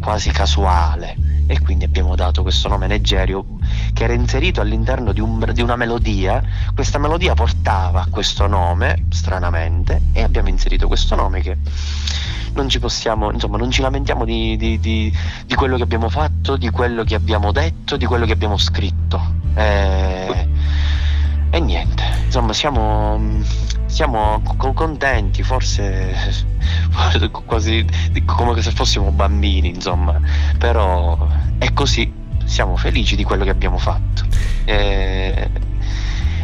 quasi 0.00 0.30
casuale. 0.30 1.30
E 1.46 1.60
quindi 1.60 1.84
abbiamo 1.84 2.14
dato 2.14 2.42
questo 2.42 2.68
nome 2.68 2.86
Negerio 2.86 3.44
che 3.92 4.04
era 4.04 4.12
inserito 4.12 4.60
all'interno 4.60 5.12
di, 5.12 5.20
un, 5.20 5.44
di, 5.52 5.60
una 5.60 5.76
melodia. 5.76 6.42
Questa 6.74 6.98
melodia 6.98 7.34
portava 7.34 8.06
questo 8.08 8.46
nome 8.46 9.06
stranamente 9.10 10.00
e 10.12 10.22
abbiamo 10.22 10.48
inserito 10.48 10.86
questo 10.86 11.14
nome 11.14 11.40
che 11.40 11.58
non 12.54 12.68
ci 12.68 12.78
possiamo, 12.78 13.30
insomma, 13.30 13.56
non 13.56 13.70
ci 13.70 13.80
lamentiamo 13.80 14.24
di, 14.24 14.56
di, 14.56 14.78
di, 14.78 15.12
di, 15.46 15.54
quello 15.54 15.76
che 15.76 15.82
abbiamo 15.82 16.08
fatto, 16.08 16.56
di 16.56 16.70
quello 16.70 17.04
che 17.04 17.14
abbiamo 17.14 17.52
detto, 17.52 17.96
di 17.96 18.04
quello 18.04 18.26
che 18.26 18.32
abbiamo 18.32 18.56
scritto. 18.56 19.20
E, 19.54 20.48
e 21.50 21.60
niente, 21.60 22.02
insomma, 22.24 22.52
siamo, 22.52 23.20
siamo 23.86 24.42
contenti, 24.74 25.42
forse, 25.42 26.14
quasi 27.44 27.84
come 28.24 28.60
se 28.62 28.70
fossimo 28.70 29.10
bambini, 29.10 29.68
insomma, 29.68 30.20
però 30.58 31.26
è 31.58 31.72
così, 31.72 32.12
siamo 32.44 32.76
felici 32.76 33.16
di 33.16 33.24
quello 33.24 33.44
che 33.44 33.50
abbiamo 33.50 33.78
fatto. 33.78 34.24
E, 34.64 35.50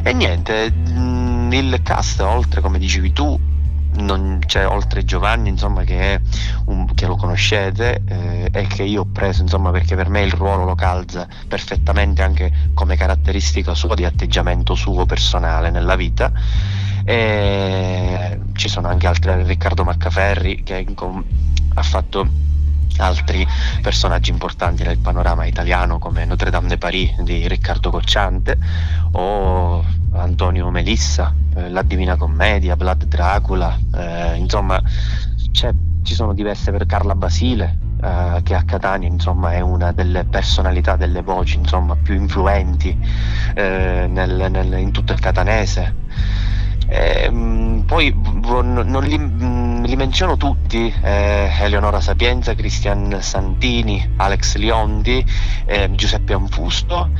e 0.03 0.12
niente, 0.12 0.73
il 1.51 1.81
cast, 1.83 2.21
oltre 2.21 2.61
come 2.61 2.79
dicevi 2.79 3.12
tu, 3.12 3.38
non 3.98 4.40
c'è 4.44 4.66
oltre 4.66 5.04
Giovanni 5.04 5.48
insomma 5.48 5.84
che, 5.84 6.20
un, 6.66 6.92
che 6.94 7.06
lo 7.06 7.16
conoscete 7.16 8.02
eh, 8.06 8.48
e 8.50 8.66
che 8.66 8.82
io 8.82 9.02
ho 9.02 9.06
preso 9.11 9.42
insomma 9.42 9.70
perché 9.70 9.94
per 9.94 10.08
me 10.08 10.22
il 10.22 10.32
ruolo 10.32 10.64
lo 10.64 10.74
calza 10.74 11.26
perfettamente 11.46 12.22
anche 12.22 12.52
come 12.74 12.96
caratteristica 12.96 13.74
sua 13.74 13.94
di 13.94 14.04
atteggiamento 14.04 14.74
suo 14.74 15.06
personale 15.06 15.70
nella 15.70 15.96
vita. 15.96 16.32
E 17.04 18.38
ci 18.54 18.68
sono 18.68 18.88
anche 18.88 19.06
altri 19.06 19.42
Riccardo 19.44 19.84
Maccaferri 19.84 20.62
che 20.62 20.87
ha 21.74 21.82
fatto 21.82 22.28
altri 22.98 23.46
personaggi 23.80 24.30
importanti 24.30 24.82
nel 24.82 24.98
panorama 24.98 25.44
italiano 25.46 25.98
come 25.98 26.24
Notre 26.24 26.50
Dame 26.50 26.68
de 26.68 26.78
Paris 26.78 27.20
di 27.22 27.46
Riccardo 27.46 27.90
Cocciante 27.90 28.58
o 29.12 29.84
Antonio 30.20 30.70
Melissa, 30.70 31.35
eh, 31.54 31.68
La 31.70 31.83
Divina 31.83 32.16
Commedia, 32.16 32.76
Blood 32.76 33.04
Dracula, 33.04 33.76
eh, 33.94 34.37
insomma 34.37 34.81
ci 35.50 36.14
sono 36.14 36.33
diverse 36.33 36.70
per 36.70 36.87
Carla 36.87 37.14
Basile 37.14 37.78
eh, 38.00 38.40
che 38.44 38.54
a 38.54 38.62
Catania 38.62 39.09
insomma, 39.09 39.52
è 39.52 39.61
una 39.61 39.92
delle 39.92 40.24
personalità, 40.24 40.96
delle 40.96 41.22
voci 41.22 41.57
insomma, 41.57 41.96
più 41.96 42.14
influenti 42.14 42.96
eh, 43.54 44.07
nel, 44.09 44.46
nel, 44.50 44.72
in 44.78 44.92
tutto 44.92 45.12
il 45.12 45.20
catanese. 45.20 45.94
Ehm, 46.90 47.85
poi 47.87 48.14
non, 48.14 49.03
li, 49.03 49.18
mm, 49.18 49.85
li, 49.85 49.94
menziono 49.94 50.38
tutti, 50.38 50.92
eh, 51.03 51.51
Eleonora 51.61 52.01
Sapienza, 52.01 52.55
Cristian 52.55 53.18
Santini, 53.20 54.14
Alex 54.16 54.57
Lionti, 54.57 55.24
eh, 55.66 55.90
Giuseppe 55.92 56.33
Anfusto. 56.33 57.11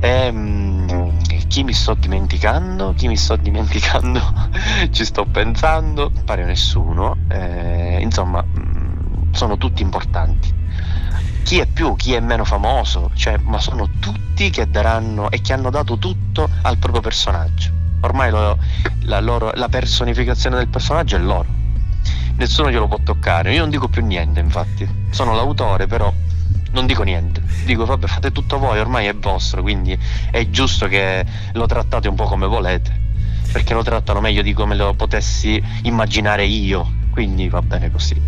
E, 0.00 0.30
mh, 0.30 0.86
mm, 0.90 1.08
chi 1.48 1.64
mi 1.64 1.74
sto 1.74 1.94
dimenticando? 1.94 2.94
Chi 2.96 3.08
mi 3.08 3.16
sto 3.16 3.36
dimenticando? 3.36 4.20
Ci 4.90 5.04
sto 5.04 5.26
pensando, 5.26 6.10
pare 6.24 6.44
nessuno. 6.46 7.16
Eh, 7.28 7.98
insomma, 8.00 8.42
mm, 8.42 9.32
sono 9.32 9.56
tutti 9.58 9.82
importanti 9.82 10.58
chi 11.42 11.58
è 11.58 11.66
più, 11.66 11.96
chi 11.96 12.12
è 12.12 12.20
meno 12.20 12.44
famoso, 12.44 13.10
cioè, 13.14 13.36
ma 13.38 13.58
sono 13.58 13.88
tutti 13.98 14.50
che 14.50 14.70
daranno 14.70 15.30
e 15.30 15.40
che 15.40 15.52
hanno 15.52 15.70
dato 15.70 15.98
tutto 15.98 16.48
al 16.62 16.78
proprio 16.78 17.00
personaggio 17.00 17.79
ormai 18.00 18.30
lo, 18.30 18.58
la, 19.02 19.20
loro, 19.20 19.52
la 19.54 19.68
personificazione 19.68 20.56
del 20.56 20.68
personaggio 20.68 21.16
è 21.16 21.18
loro. 21.18 21.46
Nessuno 22.36 22.70
glielo 22.70 22.88
può 22.88 22.98
toccare. 23.02 23.52
Io 23.52 23.60
non 23.60 23.70
dico 23.70 23.88
più 23.88 24.04
niente, 24.04 24.40
infatti. 24.40 24.88
Sono 25.10 25.34
l'autore, 25.34 25.86
però 25.86 26.12
non 26.72 26.86
dico 26.86 27.02
niente. 27.02 27.42
Dico, 27.64 27.84
vabbè, 27.84 28.06
fate 28.06 28.32
tutto 28.32 28.58
voi, 28.58 28.78
ormai 28.78 29.06
è 29.06 29.14
vostro, 29.14 29.62
quindi 29.62 29.98
è 30.30 30.48
giusto 30.48 30.86
che 30.88 31.24
lo 31.52 31.66
trattate 31.66 32.08
un 32.08 32.14
po' 32.14 32.24
come 32.24 32.46
volete. 32.46 32.98
Perché 33.52 33.74
lo 33.74 33.82
trattano 33.82 34.20
meglio 34.20 34.42
di 34.42 34.52
come 34.52 34.74
lo 34.76 34.94
potessi 34.94 35.62
immaginare 35.82 36.44
io. 36.44 36.98
Quindi 37.20 37.50
va 37.50 37.60
bene 37.60 37.90
così. 37.90 38.18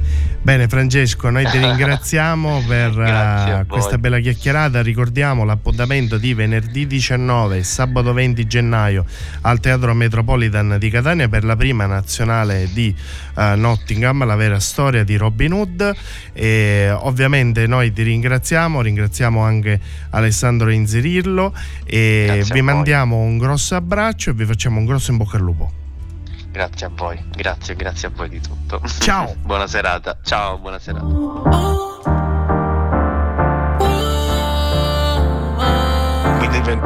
Bene 0.43 0.69
Francesco, 0.69 1.31
noi 1.31 1.47
ti 1.47 1.57
ringraziamo 1.57 2.63
per 2.69 2.91
uh, 2.99 3.67
questa 3.67 3.97
bella 3.97 4.19
chiacchierata, 4.19 4.83
ricordiamo 4.83 5.45
l'appuntamento 5.45 6.19
di 6.19 6.35
venerdì 6.35 6.87
19 6.87 7.57
e 7.57 7.63
sabato 7.63 8.13
20 8.13 8.47
gennaio 8.47 9.07
al 9.41 9.61
Teatro 9.61 9.95
Metropolitan 9.95 10.77
di 10.79 10.91
Catania 10.91 11.27
per 11.31 11.45
la 11.45 11.57
prima 11.57 11.87
nazionale 11.87 12.69
di 12.71 12.95
uh, 13.37 13.57
Nottingham, 13.57 14.27
la 14.27 14.37
vera 14.37 14.61
storia 14.61 15.05
di 15.05 15.17
Robin 15.17 15.55
Hood 15.55 15.95
e 16.35 16.91
ovviamente 16.91 17.67
noi 17.67 17.95
ti 17.95 18.03
ringraziamo, 18.03 18.83
ringraziamo 18.83 19.41
anche 19.41 19.81
Alessandro 20.11 20.69
Inzerirlo 20.69 21.55
e 21.87 22.25
Grazie 22.27 22.53
vi 22.53 22.61
mandiamo 22.61 23.17
un 23.17 23.39
grosso 23.39 23.75
abbraccio 23.75 24.29
e 24.29 24.33
vi 24.35 24.45
facciamo 24.45 24.79
un 24.79 24.85
grosso 24.85 25.13
in 25.13 25.17
bocca 25.17 25.39
al 25.39 25.45
lupo. 25.45 25.81
Grazie 26.53 26.87
a 26.87 26.91
voi, 26.95 27.19
grazie, 27.31 27.75
grazie 27.75 28.09
a 28.09 28.11
voi 28.15 28.29
di 28.29 28.39
tutto. 28.39 28.83
Ciao. 28.99 29.35
buona 29.41 29.67
serata. 29.67 30.19
Ciao, 30.23 30.59
buona 30.59 30.79
serata. 30.79 31.07
We 36.37 36.49
live 36.49 36.69
in 36.69 36.81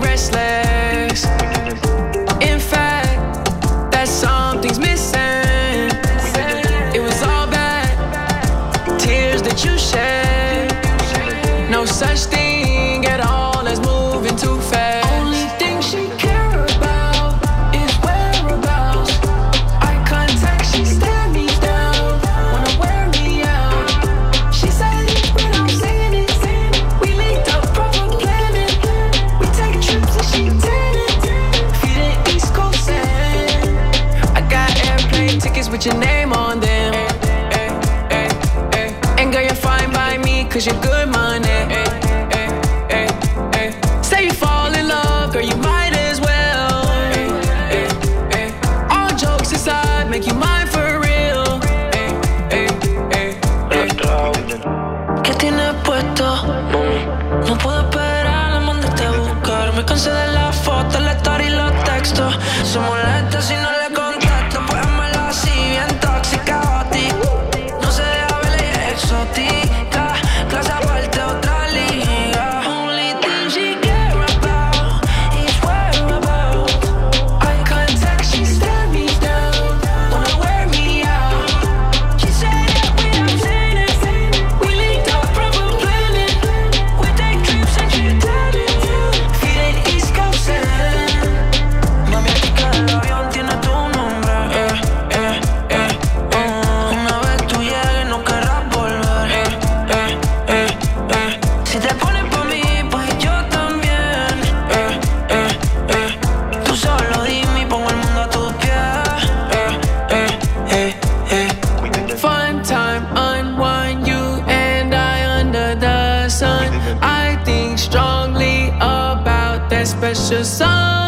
Restless 0.00 0.63
cause 40.54 40.66
you're 40.66 40.80
good 40.82 40.93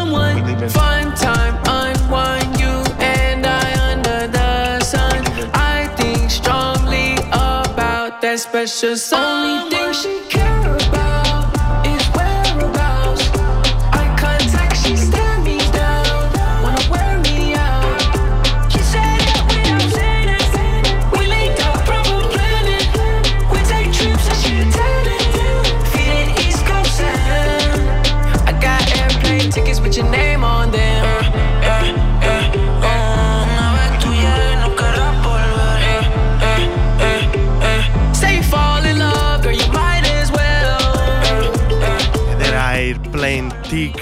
someone. 0.06 0.68
Fun 0.68 1.14
time, 1.14 1.54
unwind 1.66 2.58
you 2.60 2.74
and 3.00 3.46
I 3.46 3.92
under 3.92 4.26
the 4.28 4.80
sun. 4.80 5.24
I 5.54 5.88
think 5.96 6.30
strongly 6.30 7.14
about 7.30 8.20
that 8.22 8.38
special 8.40 8.96
someone. 8.96 9.64
Only 9.64 9.70
thing 9.70 9.94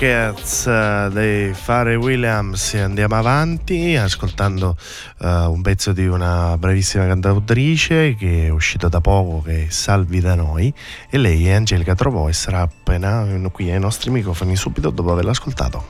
Tickets 0.04 0.66
eh, 0.66 1.08
dei 1.12 1.54
Fare 1.54 1.94
Williams 1.94 2.74
andiamo 2.74 3.14
avanti 3.14 3.96
ascoltando 3.96 4.76
eh, 5.18 5.26
un 5.26 5.62
pezzo 5.62 5.94
di 5.94 6.06
una 6.06 6.58
bravissima 6.58 7.06
cantautrice 7.06 8.14
che 8.14 8.44
è 8.44 8.48
uscita 8.50 8.88
da 8.88 9.00
poco 9.00 9.40
che 9.40 9.64
è 9.64 9.70
Salvi 9.70 10.20
da 10.20 10.34
noi 10.34 10.70
e 11.08 11.16
lei 11.16 11.46
è 11.46 11.52
Angelica 11.52 11.94
Trovò 11.94 12.28
e 12.28 12.34
sarà 12.34 12.60
appena 12.60 13.26
qui 13.50 13.70
ai 13.70 13.80
nostri 13.80 14.10
microfoni 14.10 14.56
subito 14.56 14.90
dopo 14.90 15.10
averla 15.10 15.30
ascoltato. 15.30 15.84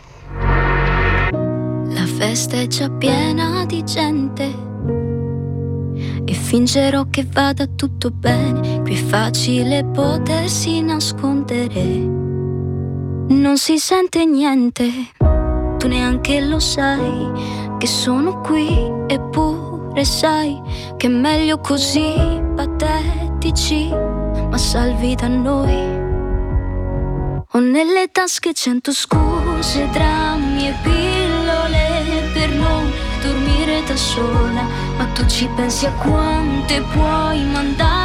La 1.88 2.07
festa 2.07 2.55
è 2.55 2.68
già 2.68 2.88
piena 2.90 3.66
di 3.66 3.83
gente 3.83 4.44
e 6.24 6.33
fingerò 6.33 7.07
che 7.11 7.27
vada 7.29 7.66
tutto 7.66 8.12
bene. 8.12 8.81
Qui 8.83 8.94
è 8.94 9.03
facile 9.03 9.85
potersi 9.85 10.83
nascondere. 10.83 12.24
Non 13.27 13.57
si 13.57 13.79
sente 13.79 14.27
niente, 14.27 14.91
tu 15.79 15.89
neanche 15.89 16.41
lo 16.41 16.59
sai 16.59 17.31
che 17.79 17.87
sono 17.87 18.41
qui 18.41 18.93
eppure 19.07 20.05
sai 20.05 20.61
che 20.99 21.07
è 21.07 21.11
meglio 21.11 21.59
così 21.59 22.13
patetici, 22.55 23.89
ma 23.89 24.59
salvi 24.59 25.15
da 25.15 25.29
noi. 25.29 26.03
Ho 27.53 27.59
nelle 27.61 28.09
tasche 28.13 28.53
cento 28.53 28.93
scuse, 28.93 29.89
drammi 29.91 30.69
e 30.69 30.75
pillole 30.83 32.31
per 32.35 32.51
non 32.51 32.93
dormire 33.23 33.83
da 33.87 33.97
sola. 33.97 34.67
Ma 34.99 35.05
tu 35.15 35.25
ci 35.27 35.49
pensi 35.57 35.87
a 35.87 35.93
quante 35.93 36.83
puoi 36.93 37.43
mandarne 37.45 38.04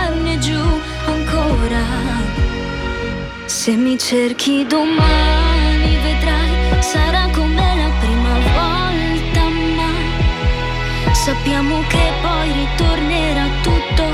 Se 3.70 3.76
mi 3.76 4.00
cerchi 4.00 4.66
domani 4.66 5.96
vedrai, 6.02 6.82
sarà 6.82 7.30
come 7.32 7.76
la 7.78 7.92
prima 8.00 8.34
volta, 8.58 9.42
ma 9.76 11.14
sappiamo 11.14 11.80
che 11.88 12.12
poi 12.20 12.52
ritornerà 12.52 13.46
tutto 13.62 14.06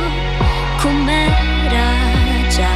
com'era 0.81 1.87
già. 2.49 2.73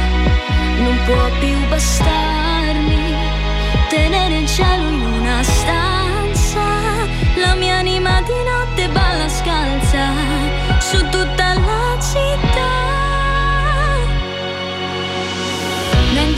Non 0.78 0.98
può 1.04 1.22
più 1.38 1.68
bastarmi 1.68 3.14
tenere 3.90 4.38
il 4.38 4.48
cielo 4.48 4.88
in 4.88 5.02
una 5.20 5.42
stanza. 5.42 6.64
La 7.44 7.56
mia 7.56 7.76
anima 7.76 8.22
di 8.22 8.32
notte 8.50 8.88
balla 8.88 9.28
scalza 9.28 10.12
su 10.78 10.96
tutta 11.10 11.49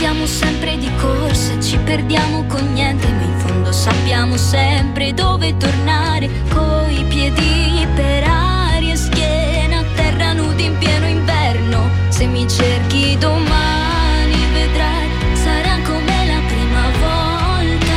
andiamo 0.05 0.27
sempre 0.27 0.77
di 0.77 0.91
corsa, 0.99 1.57
ci 1.61 1.77
perdiamo 1.77 2.43
con 2.47 2.73
niente, 2.73 3.07
ma 3.07 3.21
in 3.21 3.39
fondo 3.39 3.71
sappiamo 3.71 4.35
sempre 4.35 5.13
dove 5.13 5.55
tornare. 5.55 6.29
Coi 6.49 7.05
piedi 7.07 7.87
per 7.95 8.25
aria 8.25 8.97
schiena 8.97 9.79
a 9.79 9.83
terra 9.95 10.33
nudi 10.33 10.65
in 10.65 10.77
pieno 10.77 11.07
inverno. 11.07 11.89
Se 12.09 12.25
mi 12.25 12.45
cerchi 12.49 13.17
domani 13.17 14.35
vedrai, 14.51 15.07
sarà 15.35 15.79
come 15.85 16.25
la 16.27 16.41
prima 16.47 16.83
volta, 16.99 17.95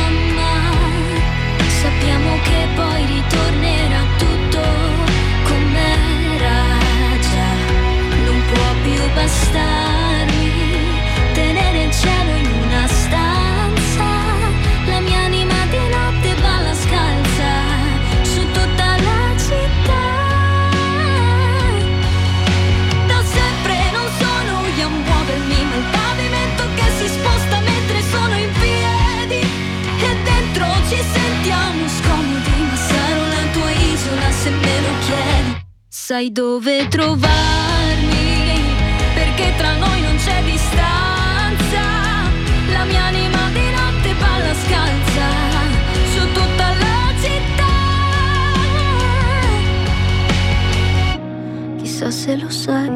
sappiamo 1.81 2.37
che 2.43 2.67
poi 2.73 3.05
ritornerà 3.05 4.01
tutto 4.17 4.61
com'era 5.43 6.59
già. 7.19 7.51
Non 8.23 8.41
può 8.49 8.63
più 8.81 9.13
bastarmi 9.13 9.86
Sai 36.09 36.31
dove 36.31 36.87
trovarmi, 36.87 37.27
perché 39.13 39.53
tra 39.57 39.75
noi 39.75 39.99
non 39.99 40.15
c'è 40.15 40.41
distanza. 40.41 41.81
mia 42.87 43.03
anima 43.03 43.49
di 43.51 43.69
notte 43.75 44.13
balla 44.17 44.53
scalza 44.53 45.27
su 46.13 46.21
tutta 46.31 46.67
la 46.79 47.11
città. 47.19 47.75
Chissà 51.75 52.09
se 52.09 52.37
lo 52.37 52.49
sai 52.51 52.89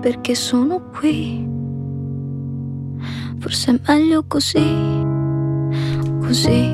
perché 0.00 0.34
sono 0.34 0.80
qui. 0.98 1.46
Forse 3.38 3.70
è 3.70 3.80
meglio 3.86 4.24
così, 4.26 5.04
così 6.22 6.68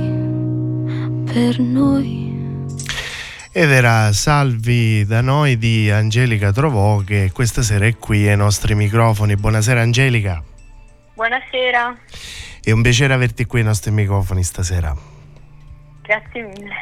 per 1.31 1.59
noi. 1.61 2.24
Ed 3.57 3.71
era 3.71 4.13
Salvi 4.13 5.05
da 5.05 5.21
noi 5.21 5.57
di 5.57 5.89
Angelica 5.89 6.51
Trovò 6.51 6.99
che 6.99 7.31
questa 7.33 7.63
sera 7.63 7.87
è 7.87 7.97
qui 7.97 8.29
ai 8.29 8.37
nostri 8.37 8.75
microfoni. 8.75 9.37
Buonasera 9.37 9.81
Angelica. 9.81 10.43
Buonasera, 11.15 11.97
È 12.61 12.73
un 12.73 12.83
piacere 12.83 13.15
averti 13.15 13.45
qui 13.45 13.61
ai 13.61 13.67
nostri 13.67 13.93
microfoni 13.93 14.43
stasera. 14.43 14.93
grazie 16.03 16.43
mille. 16.43 16.75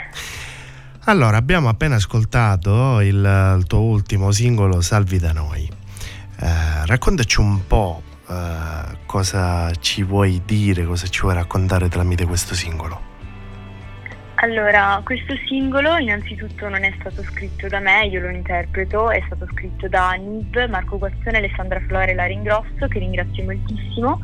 Allora, 1.05 1.37
abbiamo 1.37 1.69
appena 1.69 1.97
ascoltato 1.97 3.01
il, 3.01 3.57
il 3.59 3.65
tuo 3.67 3.83
ultimo 3.83 4.31
singolo 4.31 4.81
Salvi 4.81 5.19
da 5.19 5.33
noi. 5.33 5.71
Eh, 6.41 6.87
raccontaci 6.87 7.39
un 7.41 7.67
po' 7.67 8.01
eh, 8.27 8.97
cosa 9.05 9.71
ci 9.79 10.03
vuoi 10.05 10.41
dire, 10.47 10.85
cosa 10.87 11.07
ci 11.07 11.21
vuoi 11.21 11.35
raccontare 11.35 11.91
tramite 11.91 12.25
questo 12.25 12.55
singolo. 12.55 13.11
Allora, 14.43 15.01
questo 15.05 15.37
singolo 15.47 15.97
innanzitutto 15.99 16.69
non 16.69 16.83
è 16.83 16.93
stato 16.99 17.23
scritto 17.23 17.69
da 17.69 17.79
me, 17.79 18.07
io 18.07 18.21
lo 18.21 18.29
interpreto, 18.29 19.09
è 19.09 19.23
stato 19.27 19.47
scritto 19.53 19.87
da 19.87 20.11
Niv, 20.15 20.69
Marco 20.69 20.99
Guazzone, 20.99 21.37
Alessandra 21.37 21.79
Flore 21.87 22.11
e 22.11 22.15
Lara 22.15 22.33
Ingrosso, 22.33 22.89
che 22.89 22.99
ringrazio 22.99 23.45
moltissimo. 23.45 24.21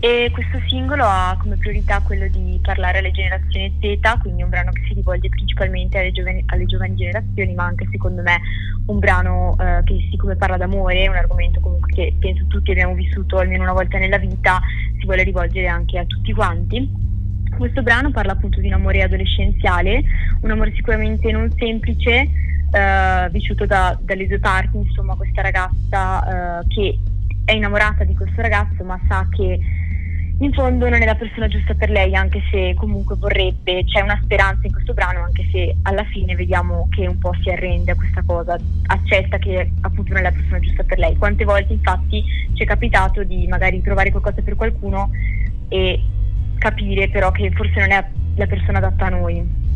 E 0.00 0.28
questo 0.34 0.60
singolo 0.68 1.02
ha 1.06 1.34
come 1.40 1.56
priorità 1.56 2.02
quello 2.02 2.28
di 2.28 2.60
parlare 2.62 2.98
alle 2.98 3.10
generazioni 3.10 3.74
Z, 3.80 4.18
quindi 4.20 4.42
un 4.42 4.50
brano 4.50 4.70
che 4.70 4.82
si 4.86 4.92
rivolge 4.92 5.30
principalmente 5.30 5.98
alle 5.98 6.12
giovani, 6.12 6.44
alle 6.48 6.66
giovani 6.66 6.94
generazioni, 6.94 7.54
ma 7.54 7.64
anche 7.64 7.88
secondo 7.90 8.20
me 8.20 8.38
un 8.84 8.98
brano 8.98 9.56
eh, 9.58 9.80
che 9.84 9.96
siccome 10.10 10.36
parla 10.36 10.58
d'amore, 10.58 11.08
un 11.08 11.16
argomento 11.16 11.58
comunque 11.60 11.90
che 11.94 12.14
penso 12.20 12.44
tutti 12.48 12.72
abbiamo 12.72 12.92
vissuto 12.92 13.38
almeno 13.38 13.62
una 13.62 13.72
volta 13.72 13.96
nella 13.96 14.18
vita, 14.18 14.60
si 14.98 15.06
vuole 15.06 15.22
rivolgere 15.22 15.68
anche 15.68 15.98
a 15.98 16.04
tutti 16.04 16.34
quanti. 16.34 17.07
Questo 17.56 17.82
brano 17.82 18.10
parla 18.10 18.32
appunto 18.32 18.60
di 18.60 18.68
un 18.68 18.74
amore 18.74 19.02
adolescenziale, 19.02 20.02
un 20.42 20.50
amore 20.50 20.72
sicuramente 20.74 21.30
non 21.32 21.50
semplice, 21.56 22.28
eh, 22.70 23.28
vissuto 23.30 23.66
da- 23.66 23.98
dalle 24.00 24.26
due 24.26 24.38
parti, 24.38 24.76
insomma 24.76 25.14
questa 25.14 25.42
ragazza 25.42 26.60
eh, 26.60 26.66
che 26.68 26.98
è 27.44 27.52
innamorata 27.52 28.04
di 28.04 28.14
questo 28.14 28.42
ragazzo 28.42 28.84
ma 28.84 29.00
sa 29.08 29.26
che 29.30 29.58
in 30.40 30.52
fondo 30.52 30.88
non 30.88 31.02
è 31.02 31.04
la 31.04 31.16
persona 31.16 31.48
giusta 31.48 31.74
per 31.74 31.90
lei, 31.90 32.14
anche 32.14 32.40
se 32.50 32.74
comunque 32.76 33.16
vorrebbe, 33.16 33.82
c'è 33.84 34.02
una 34.02 34.20
speranza 34.22 34.66
in 34.68 34.72
questo 34.72 34.94
brano, 34.94 35.24
anche 35.24 35.44
se 35.50 35.74
alla 35.82 36.04
fine 36.04 36.36
vediamo 36.36 36.86
che 36.90 37.08
un 37.08 37.18
po' 37.18 37.34
si 37.42 37.50
arrende 37.50 37.90
a 37.90 37.96
questa 37.96 38.22
cosa, 38.24 38.56
accetta 38.86 39.38
che 39.38 39.72
appunto 39.80 40.12
non 40.12 40.20
è 40.20 40.22
la 40.22 40.30
persona 40.30 40.60
giusta 40.60 40.84
per 40.84 40.98
lei. 40.98 41.16
Quante 41.16 41.44
volte 41.44 41.72
infatti 41.72 42.22
ci 42.54 42.62
è 42.62 42.66
capitato 42.66 43.24
di 43.24 43.48
magari 43.48 43.82
trovare 43.82 44.12
qualcosa 44.12 44.40
per 44.42 44.54
qualcuno 44.54 45.10
e 45.68 46.00
capire 46.58 47.08
però 47.08 47.30
che 47.30 47.50
forse 47.52 47.80
non 47.80 47.90
è 47.90 48.06
la 48.36 48.46
persona 48.46 48.78
adatta 48.78 49.06
a 49.06 49.10
noi. 49.10 49.66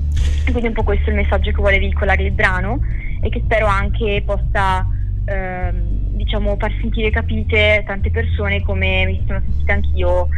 Quindi 0.51 0.67
un 0.67 0.73
po' 0.73 0.83
questo 0.83 1.07
è 1.07 1.11
il 1.11 1.17
messaggio 1.17 1.51
che 1.51 1.57
vuole 1.57 1.79
veicolare 1.79 2.23
il 2.25 2.33
brano 2.33 2.81
e 3.21 3.29
che 3.29 3.41
spero 3.45 3.67
anche 3.67 4.23
possa 4.25 4.87
ehm, 5.25 6.17
diciamo 6.17 6.57
far 6.59 6.73
sentire 6.81 7.11
capite 7.11 7.83
tante 7.87 8.11
persone 8.11 8.63
come 8.63 9.05
mi 9.07 9.23
sono 9.27 9.41
sentita 9.45 9.73
anch'io 9.73 10.29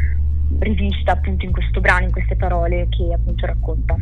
rivista 0.61 1.13
appunto 1.13 1.45
in 1.45 1.53
questo 1.53 1.81
brano, 1.81 2.05
in 2.07 2.13
queste 2.13 2.37
parole 2.37 2.87
che 2.91 3.13
appunto 3.13 3.47
racconta. 3.47 3.97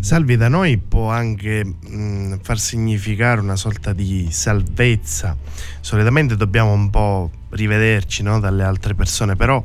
Salvi 0.00 0.36
da 0.36 0.48
noi 0.48 0.78
può 0.78 1.10
anche 1.10 1.64
mh, 1.64 2.40
far 2.42 2.58
significare 2.58 3.40
una 3.40 3.54
sorta 3.54 3.92
di 3.92 4.28
salvezza. 4.30 5.36
Solitamente 5.80 6.34
dobbiamo 6.34 6.72
un 6.72 6.90
po' 6.90 7.30
rivederci 7.50 8.24
no, 8.24 8.40
dalle 8.40 8.64
altre 8.64 8.94
persone, 8.94 9.36
però 9.36 9.62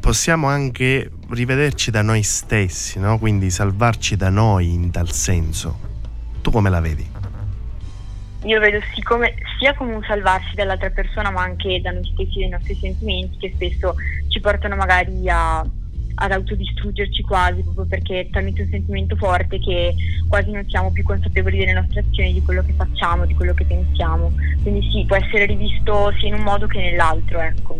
possiamo 0.00 0.48
anche 0.48 1.10
rivederci 1.28 1.90
da 1.90 2.02
noi 2.02 2.22
stessi, 2.22 2.98
no? 2.98 3.18
quindi 3.18 3.50
salvarci 3.50 4.16
da 4.16 4.30
noi 4.30 4.72
in 4.72 4.90
tal 4.90 5.12
senso. 5.12 5.88
Tu 6.40 6.50
come 6.50 6.70
la 6.70 6.80
vedi? 6.80 7.08
Io 8.44 8.58
vedo 8.58 8.78
sì 8.94 9.02
come- 9.02 9.34
sia 9.58 9.74
come 9.74 9.94
un 9.94 10.02
salvarsi 10.02 10.54
dall'altra 10.54 10.88
persona 10.88 11.30
ma 11.30 11.42
anche 11.42 11.80
da 11.82 11.90
noi 11.90 12.10
stessi, 12.14 12.40
dai 12.40 12.48
nostri 12.48 12.78
sentimenti 12.80 13.36
che 13.36 13.52
spesso 13.54 13.94
ci 14.28 14.40
portano 14.40 14.76
magari 14.76 15.28
a, 15.28 15.58
ad 15.58 16.32
autodistruggerci 16.32 17.22
quasi 17.22 17.60
proprio 17.62 17.84
perché 17.84 18.20
è 18.20 18.30
talmente 18.30 18.62
un 18.62 18.68
sentimento 18.70 19.16
forte 19.16 19.58
che 19.60 19.94
quasi 20.26 20.50
non 20.50 20.66
siamo 20.68 20.90
più 20.90 21.02
consapevoli 21.02 21.58
delle 21.58 21.74
nostre 21.74 22.00
azioni, 22.00 22.32
di 22.32 22.42
quello 22.42 22.62
che 22.62 22.72
facciamo, 22.72 23.26
di 23.26 23.34
quello 23.34 23.52
che 23.52 23.66
pensiamo. 23.66 24.32
Quindi 24.62 24.88
sì, 24.90 25.04
può 25.06 25.16
essere 25.16 25.44
rivisto 25.44 26.10
sia 26.18 26.28
in 26.28 26.34
un 26.34 26.42
modo 26.42 26.66
che 26.66 26.78
nell'altro, 26.78 27.40
ecco. 27.40 27.78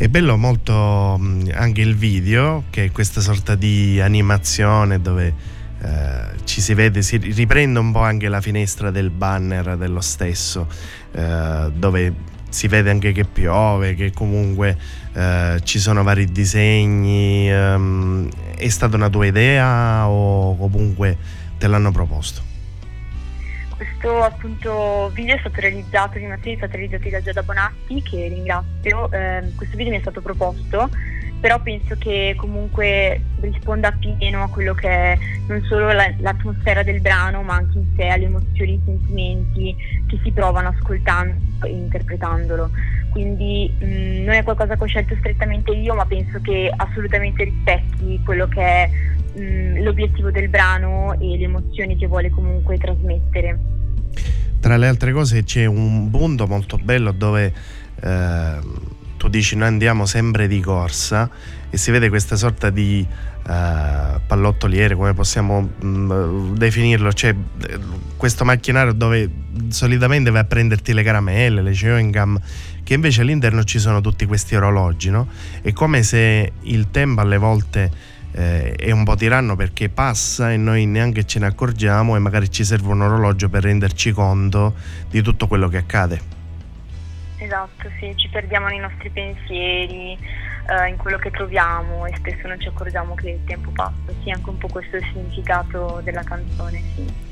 È 0.00 0.06
bello 0.06 0.36
molto 0.36 1.14
anche 1.54 1.80
il 1.80 1.96
video, 1.96 2.62
che 2.70 2.84
è 2.84 2.92
questa 2.92 3.20
sorta 3.20 3.56
di 3.56 4.00
animazione 4.00 5.00
dove 5.00 5.34
eh, 5.82 6.44
ci 6.44 6.60
si 6.60 6.72
vede, 6.72 7.02
si 7.02 7.16
riprende 7.16 7.80
un 7.80 7.90
po' 7.90 8.02
anche 8.02 8.28
la 8.28 8.40
finestra 8.40 8.92
del 8.92 9.10
banner 9.10 9.76
dello 9.76 10.00
stesso, 10.00 10.68
eh, 11.10 11.72
dove 11.74 12.14
si 12.48 12.68
vede 12.68 12.90
anche 12.90 13.10
che 13.10 13.24
piove, 13.24 13.96
che 13.96 14.12
comunque 14.12 14.78
eh, 15.14 15.58
ci 15.64 15.80
sono 15.80 16.04
vari 16.04 16.26
disegni. 16.26 17.50
ehm, 17.50 18.28
è 18.56 18.68
stata 18.68 18.94
una 18.94 19.10
tua 19.10 19.26
idea 19.26 20.06
o 20.06 20.56
comunque 20.56 21.16
te 21.58 21.66
l'hanno 21.66 21.90
proposto? 21.90 22.47
Questo 23.78 24.24
appunto 24.24 25.08
video 25.14 25.36
è 25.36 25.38
stato 25.38 25.60
realizzato, 25.60 26.14
l'animazione 26.14 26.54
è 26.54 26.56
stata 26.56 26.76
realizzata 26.76 27.08
da 27.10 27.20
Giada 27.20 27.42
Bonatti, 27.44 28.02
che 28.02 28.26
ringrazio. 28.26 29.08
Ehm, 29.12 29.54
questo 29.54 29.76
video 29.76 29.92
mi 29.92 29.98
è 29.98 30.00
stato 30.00 30.20
proposto, 30.20 30.90
però 31.40 31.60
penso 31.60 31.94
che 31.96 32.34
comunque 32.36 33.20
risponda 33.40 33.88
appieno 33.88 34.42
a 34.42 34.48
quello 34.48 34.74
che 34.74 34.88
è 34.88 35.18
non 35.46 35.62
solo 35.64 35.92
la- 35.92 36.12
l'atmosfera 36.18 36.82
del 36.82 37.00
brano, 37.00 37.42
ma 37.42 37.54
anche 37.54 37.78
in 37.78 37.84
sé 37.96 38.06
alle 38.08 38.24
emozioni, 38.24 38.72
ai 38.72 38.80
sentimenti 38.84 39.76
che 40.06 40.18
si 40.22 40.30
provano 40.32 40.68
ascoltando 40.68 41.66
e 41.66 41.70
interpretandolo. 41.70 42.70
Quindi 43.10 43.72
mh, 43.78 44.24
non 44.24 44.34
è 44.34 44.42
qualcosa 44.42 44.76
che 44.76 44.82
ho 44.82 44.86
scelto 44.86 45.14
strettamente 45.18 45.70
io, 45.72 45.94
ma 45.94 46.04
penso 46.04 46.40
che 46.40 46.72
assolutamente 46.74 47.44
rispecchi 47.44 48.20
quello 48.24 48.46
che 48.48 48.60
è 48.60 48.90
mh, 49.38 49.82
l'obiettivo 49.82 50.30
del 50.30 50.48
brano 50.48 51.14
e 51.14 51.36
le 51.38 51.44
emozioni 51.44 51.96
che 51.96 52.06
vuole 52.06 52.30
comunque 52.30 52.76
trasmettere. 52.78 53.58
Tra 54.60 54.76
le 54.76 54.88
altre 54.88 55.12
cose 55.12 55.44
c'è 55.44 55.66
un 55.66 56.10
punto 56.10 56.46
molto 56.46 56.78
bello 56.78 57.12
dove 57.12 57.52
eh, 58.02 58.58
tu 59.18 59.28
dici 59.28 59.56
noi 59.56 59.68
andiamo 59.68 60.06
sempre 60.06 60.48
di 60.48 60.60
corsa 60.60 61.28
e 61.68 61.76
si 61.76 61.90
vede 61.90 62.08
questa 62.08 62.36
sorta 62.36 62.70
di 62.70 63.06
eh, 63.46 64.20
pallottoliere, 64.26 64.94
come 64.94 65.12
possiamo 65.12 65.60
mh, 65.60 66.54
definirlo, 66.54 67.12
cioè 67.12 67.34
questo 68.16 68.44
macchinario 68.44 68.92
dove 68.92 69.30
solitamente 69.68 70.30
vai 70.30 70.40
a 70.40 70.44
prenderti 70.44 70.94
le 70.94 71.02
caramelle, 71.02 71.60
le 71.60 71.72
chewing 71.72 72.16
gum, 72.16 72.40
che 72.82 72.94
invece 72.94 73.20
all'interno 73.20 73.64
ci 73.64 73.78
sono 73.78 74.00
tutti 74.00 74.24
questi 74.24 74.54
orologi, 74.54 75.10
no? 75.10 75.28
È 75.60 75.72
come 75.72 76.02
se 76.02 76.52
il 76.62 76.90
tempo 76.90 77.20
alle 77.20 77.36
volte 77.36 77.90
eh, 78.32 78.72
è 78.72 78.90
un 78.92 79.04
po' 79.04 79.16
tiranno 79.16 79.56
perché 79.56 79.88
passa 79.88 80.52
e 80.52 80.56
noi 80.56 80.86
neanche 80.86 81.24
ce 81.24 81.38
ne 81.38 81.46
accorgiamo 81.46 82.16
e 82.16 82.18
magari 82.18 82.50
ci 82.50 82.64
serve 82.64 82.88
un 82.88 83.02
orologio 83.02 83.48
per 83.48 83.64
renderci 83.64 84.12
conto 84.12 84.74
di 85.10 85.20
tutto 85.22 85.46
quello 85.48 85.68
che 85.68 85.76
accade. 85.76 86.37
Esatto, 87.38 87.88
sì, 87.98 88.12
ci 88.16 88.28
perdiamo 88.28 88.66
nei 88.66 88.78
nostri 88.78 89.10
pensieri, 89.10 90.18
eh, 90.68 90.88
in 90.88 90.96
quello 90.96 91.18
che 91.18 91.30
troviamo 91.30 92.04
e 92.06 92.14
spesso 92.16 92.48
non 92.48 92.60
ci 92.60 92.68
accorgiamo 92.68 93.14
che 93.14 93.30
il 93.30 93.44
tempo 93.44 93.70
passa. 93.70 94.12
Sì, 94.22 94.30
anche 94.30 94.50
un 94.50 94.58
po' 94.58 94.68
questo 94.68 94.96
è 94.96 94.98
il 94.98 95.06
significato 95.12 96.00
della 96.02 96.22
canzone, 96.22 96.82
sì. 96.94 97.26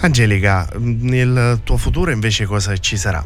Angelica, 0.00 0.68
nel 0.76 1.60
tuo 1.64 1.76
futuro 1.76 2.10
invece 2.10 2.44
cosa 2.44 2.76
ci 2.76 2.96
sarà? 2.96 3.24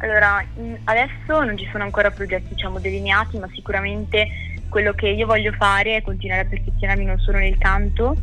Allora, 0.00 0.44
adesso 0.84 1.42
non 1.42 1.56
ci 1.58 1.68
sono 1.72 1.84
ancora 1.84 2.10
progetti 2.10 2.54
diciamo 2.54 2.78
delineati, 2.78 3.38
ma 3.38 3.48
sicuramente 3.52 4.28
quello 4.68 4.92
che 4.92 5.08
io 5.08 5.26
voglio 5.26 5.52
fare 5.52 5.96
è 5.96 6.02
continuare 6.02 6.42
a 6.42 6.44
perfezionarmi 6.44 7.04
non 7.04 7.18
solo 7.18 7.38
nel 7.38 7.56
canto, 7.58 8.16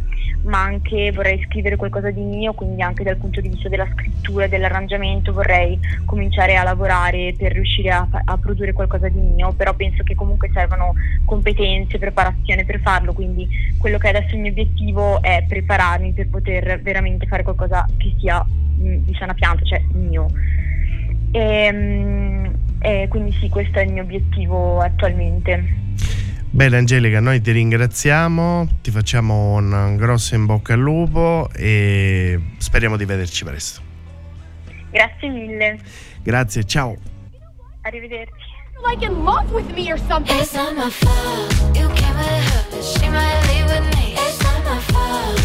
ma 0.44 0.62
anche 0.62 1.12
vorrei 1.12 1.44
scrivere 1.46 1.76
qualcosa 1.76 2.12
di 2.12 2.22
mio, 2.22 2.54
quindi 2.54 2.82
anche 2.82 3.04
dal 3.04 3.18
punto 3.18 3.42
di 3.42 3.50
vista 3.50 3.68
della 3.70 3.88
scrittura 3.92 4.46
e 4.46 4.50
dell'arrangiamento 4.50 5.34
vorrei 5.34 5.80
cominciare 6.06 6.56
a 6.56 6.64
lavorare 6.64 7.34
per 7.38 7.52
riuscire 7.52 7.90
a, 7.90 8.08
a 8.12 8.38
produrre 8.38 8.74
qualcosa 8.74 9.10
di 9.10 9.20
mio, 9.20 9.54
però 9.54 9.74
penso 9.74 10.04
che 10.04 10.16
comunque 10.16 10.50
servano 10.54 10.94
competenze, 11.26 11.98
preparazione 11.98 12.64
per 12.66 12.80
farlo, 12.82 13.14
quindi 13.14 13.48
quello 13.78 13.98
che 13.98 14.10
è 14.10 14.16
adesso 14.16 14.36
il 14.36 14.42
mio 14.42 14.52
obiettivo 14.52 15.22
è 15.22 15.44
prepararmi 15.48 16.14
per 16.14 16.30
poter 16.30 16.80
veramente 16.82 17.26
fare 17.26 17.44
qualcosa 17.44 17.86
che 17.98 18.14
sia 18.20 18.44
mh, 18.44 18.98
di 19.06 19.16
sana 19.18 19.34
pianta, 19.34 19.64
cioè 19.66 19.82
mio. 19.94 20.28
E, 21.32 21.72
mm, 21.72 22.46
E 22.80 23.08
quindi 23.10 23.34
sì, 23.40 23.50
questo 23.50 23.80
è 23.80 23.84
il 23.84 23.92
mio 23.92 24.04
obiettivo 24.04 24.80
attualmente. 24.80 25.84
Bene 26.50 26.78
Angelica, 26.78 27.20
noi 27.20 27.42
ti 27.42 27.52
ringraziamo, 27.52 28.68
ti 28.82 28.90
facciamo 28.90 29.56
un 29.56 29.98
grosso 29.98 30.36
in 30.36 30.46
bocca 30.46 30.74
al 30.74 30.80
lupo 30.80 31.50
e 31.54 32.40
speriamo 32.58 32.96
di 32.96 33.04
vederci 33.04 33.44
presto. 33.44 33.82
Grazie 34.90 35.30
mille. 35.30 35.80
Grazie, 36.24 36.64
ciao. 36.64 36.96
Arrivederci. 37.82 38.54
Like 38.88 39.06
in 39.06 39.24
love 39.24 39.52
with 39.52 39.70
me 39.76 39.92
or 39.92 40.00
something. 40.08 40.40
It's 40.40 40.54
not 40.54 40.74
my 40.76 40.90
fault. 40.90 41.78
You 41.78 41.90
came 41.94 42.16
with 42.16 42.54
her, 42.54 42.66
but 42.70 42.84
she 42.84 43.10
might 43.10 43.42
leave 43.48 43.66
with 43.68 43.96
me. 43.96 44.14
It's 44.14 44.42
not 44.42 44.64
my 44.64 44.80
fault. 44.80 45.45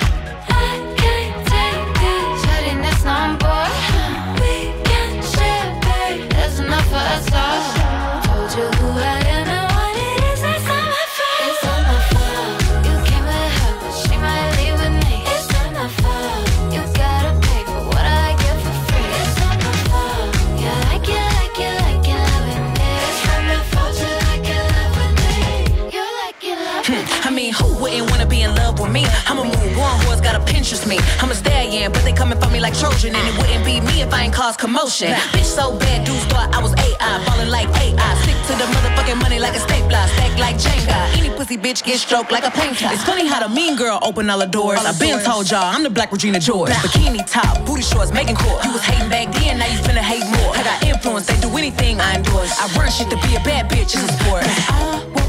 Cause. 34.91 35.31
Bitch, 35.31 35.43
so 35.45 35.77
bad, 35.77 36.05
dudes 36.05 36.25
thought 36.25 36.53
I 36.53 36.61
was 36.61 36.73
AI, 36.73 37.23
falling 37.25 37.49
like 37.49 37.67
AI. 37.79 38.11
Stick 38.23 38.35
to 38.47 38.53
the 38.59 38.67
motherfucking 38.73 39.21
money 39.21 39.39
like 39.39 39.55
a 39.55 39.59
stapler, 39.59 40.05
stack 40.15 40.37
like 40.37 40.57
Jenga. 40.57 41.17
Any 41.17 41.29
pussy 41.29 41.57
bitch 41.57 41.83
get 41.83 41.99
stroked 41.99 42.31
like 42.31 42.43
a 42.43 42.51
painter. 42.51 42.87
It's 42.91 43.03
funny 43.03 43.27
how 43.27 43.39
the 43.45 43.49
mean 43.53 43.75
girl 43.75 43.99
open 44.01 44.29
all 44.29 44.39
the 44.39 44.45
doors. 44.45 44.79
I 44.79 44.97
been 44.99 45.23
told 45.23 45.49
y'all 45.49 45.63
I'm 45.63 45.83
the 45.83 45.89
black 45.89 46.11
Regina 46.11 46.39
George. 46.39 46.71
Bikini 46.71 47.23
top, 47.29 47.65
booty 47.65 47.83
shorts, 47.83 48.11
making 48.11 48.35
court. 48.35 48.63
You 48.65 48.71
was 48.71 48.83
hating 48.83 49.09
back 49.09 49.31
then, 49.33 49.59
now 49.59 49.65
you 49.65 49.79
finna 49.79 50.03
hate 50.03 50.25
more. 50.25 50.55
I 50.55 50.63
got 50.63 50.83
influence, 50.83 51.27
they 51.27 51.39
do 51.39 51.49
anything 51.57 52.01
I 52.01 52.15
endorse. 52.15 52.51
I 52.59 52.67
run 52.77 52.91
shit 52.91 53.09
to 53.09 53.17
be 53.27 53.35
a 53.35 53.41
bad 53.41 53.69
bitch, 53.69 53.95
it's 53.95 54.03
a 54.03 54.11
sport. 54.19 55.20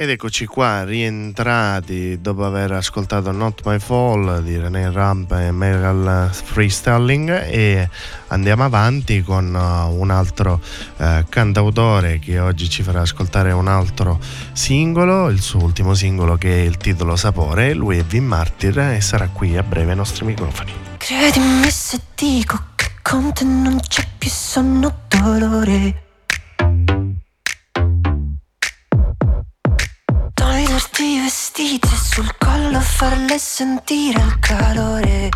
Ed 0.00 0.08
eccoci 0.08 0.46
qua, 0.46 0.82
rientrati 0.82 2.22
dopo 2.22 2.46
aver 2.46 2.72
ascoltato 2.72 3.32
Not 3.32 3.60
My 3.66 3.78
Fall 3.78 4.42
di 4.42 4.56
René 4.56 4.90
Ramp 4.90 5.30
e 5.32 5.50
Meryl 5.50 6.30
Freestyling 6.32 7.28
e 7.28 7.86
andiamo 8.28 8.64
avanti 8.64 9.20
con 9.20 9.54
uh, 9.54 9.92
un 9.94 10.08
altro 10.10 10.58
uh, 10.96 11.04
cantautore 11.28 12.18
che 12.18 12.38
oggi 12.38 12.70
ci 12.70 12.82
farà 12.82 13.02
ascoltare 13.02 13.52
un 13.52 13.68
altro 13.68 14.18
singolo, 14.52 15.28
il 15.28 15.42
suo 15.42 15.62
ultimo 15.62 15.92
singolo 15.92 16.36
che 16.36 16.50
è 16.50 16.62
il 16.62 16.78
titolo 16.78 17.14
Sapore, 17.14 17.74
lui 17.74 17.98
è 17.98 18.02
Vin 18.02 18.24
Martyr 18.24 18.78
e 18.78 19.02
sarà 19.02 19.28
qui 19.28 19.58
a 19.58 19.62
breve 19.62 19.90
ai 19.90 19.96
nostri 19.98 20.24
microfoni. 20.24 20.72
Credimi 20.96 21.68
se 21.68 22.00
dico 22.14 22.58
che 22.74 22.92
con 23.02 23.34
te 23.34 23.44
non 23.44 23.78
c'è 23.86 24.06
più 24.16 24.30
sonno 24.30 25.00
dolore. 25.08 26.08
I 31.70 31.78
vestiti 31.78 31.94
e 31.94 31.96
sul 31.96 32.34
collo 32.36 32.80
farle 32.80 33.38
sentire 33.38 34.20
il 34.20 34.38
calore. 34.40 35.28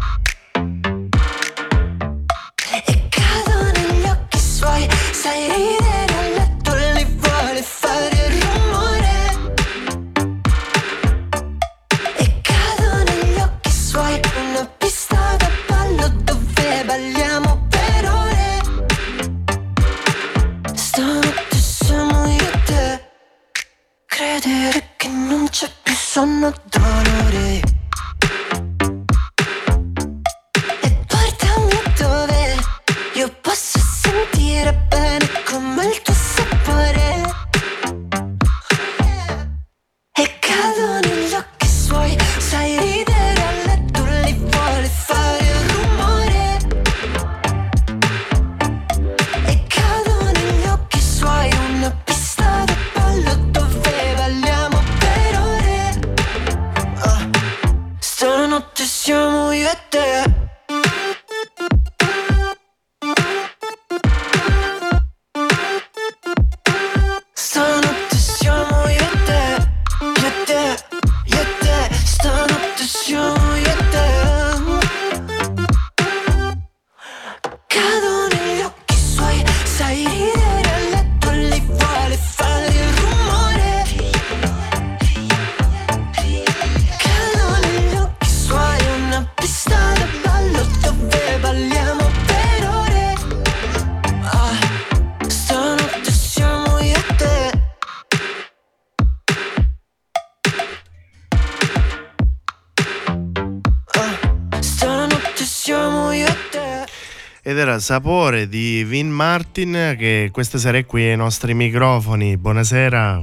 Sapore 107.78 108.48
di 108.48 108.84
Vin 108.84 109.10
Martin 109.10 109.94
che 109.98 110.30
questa 110.32 110.58
sera 110.58 110.78
è 110.78 110.86
qui 110.86 111.08
ai 111.08 111.16
nostri 111.16 111.54
microfoni. 111.54 112.36
Buonasera. 112.36 113.22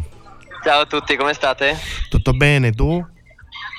Ciao 0.64 0.82
a 0.82 0.86
tutti, 0.86 1.16
come 1.16 1.34
state? 1.34 1.78
Tutto 2.10 2.34
bene 2.34 2.72
tu? 2.72 3.04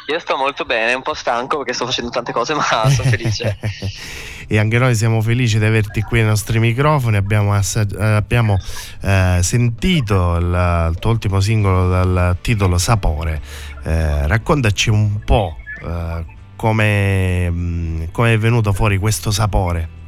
Io 0.09 0.19
sto 0.19 0.37
molto 0.37 0.65
bene, 0.65 0.95
un 0.95 1.03
po' 1.03 1.15
stanco 1.15 1.59
perché 1.59 1.73
sto 1.73 1.87
facendo 1.87 2.11
tante 2.11 2.33
cose, 2.33 2.55
ma 2.55 2.63
sono 2.63 3.09
felice. 3.09 3.57
e 4.49 4.59
anche 4.59 4.79
noi 4.79 4.95
siamo 4.95 5.21
felici 5.23 5.59
di 5.59 5.65
averti 5.65 6.03
qui 6.03 6.21
ai 6.21 6.27
nostri 6.27 6.59
microfoni. 6.59 7.17
Abbiamo, 7.17 7.55
assag- 7.55 7.99
eh, 7.99 8.05
abbiamo 8.05 8.59
eh, 9.01 9.39
sentito 9.43 10.37
il, 10.37 10.89
il, 10.91 10.99
tuo 10.99 11.11
ultimo 11.11 11.41
singolo 11.41 11.89
dal 11.89 12.37
titolo 12.41 12.79
Sapore. 12.79 13.41
Eh, 13.85 14.27
raccontaci 14.27 14.91
un 14.91 15.21
po' 15.25 15.57
eh, 15.85 16.25
come, 16.57 17.51
mm, 17.51 18.03
come 18.11 18.35
è 18.35 18.39
venuto 18.39 18.73
fuori 18.73 18.99
questo 18.99 19.31
sapore. 19.31 20.01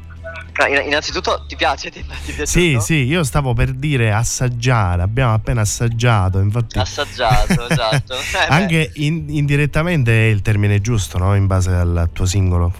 Innanzitutto 0.86 1.44
ti 1.46 1.56
piace? 1.56 1.90
Ti, 1.90 2.00
ti 2.00 2.32
piace 2.32 2.46
sì, 2.46 2.78
sì, 2.80 3.04
io 3.04 3.24
stavo 3.24 3.54
per 3.54 3.72
dire 3.72 4.12
assaggiare, 4.12 5.02
abbiamo 5.02 5.34
appena 5.34 5.62
assaggiato, 5.62 6.38
infatti. 6.38 6.78
Assaggiato, 6.78 7.66
esatto. 7.68 8.14
Eh, 8.14 8.46
Anche 8.48 8.92
in, 8.94 9.26
indirettamente 9.28 10.12
è 10.12 10.30
il 10.30 10.42
termine 10.42 10.80
giusto, 10.80 11.18
no? 11.18 11.34
In 11.34 11.46
base 11.46 11.70
al 11.70 12.08
tuo 12.12 12.24
singolo. 12.24 12.72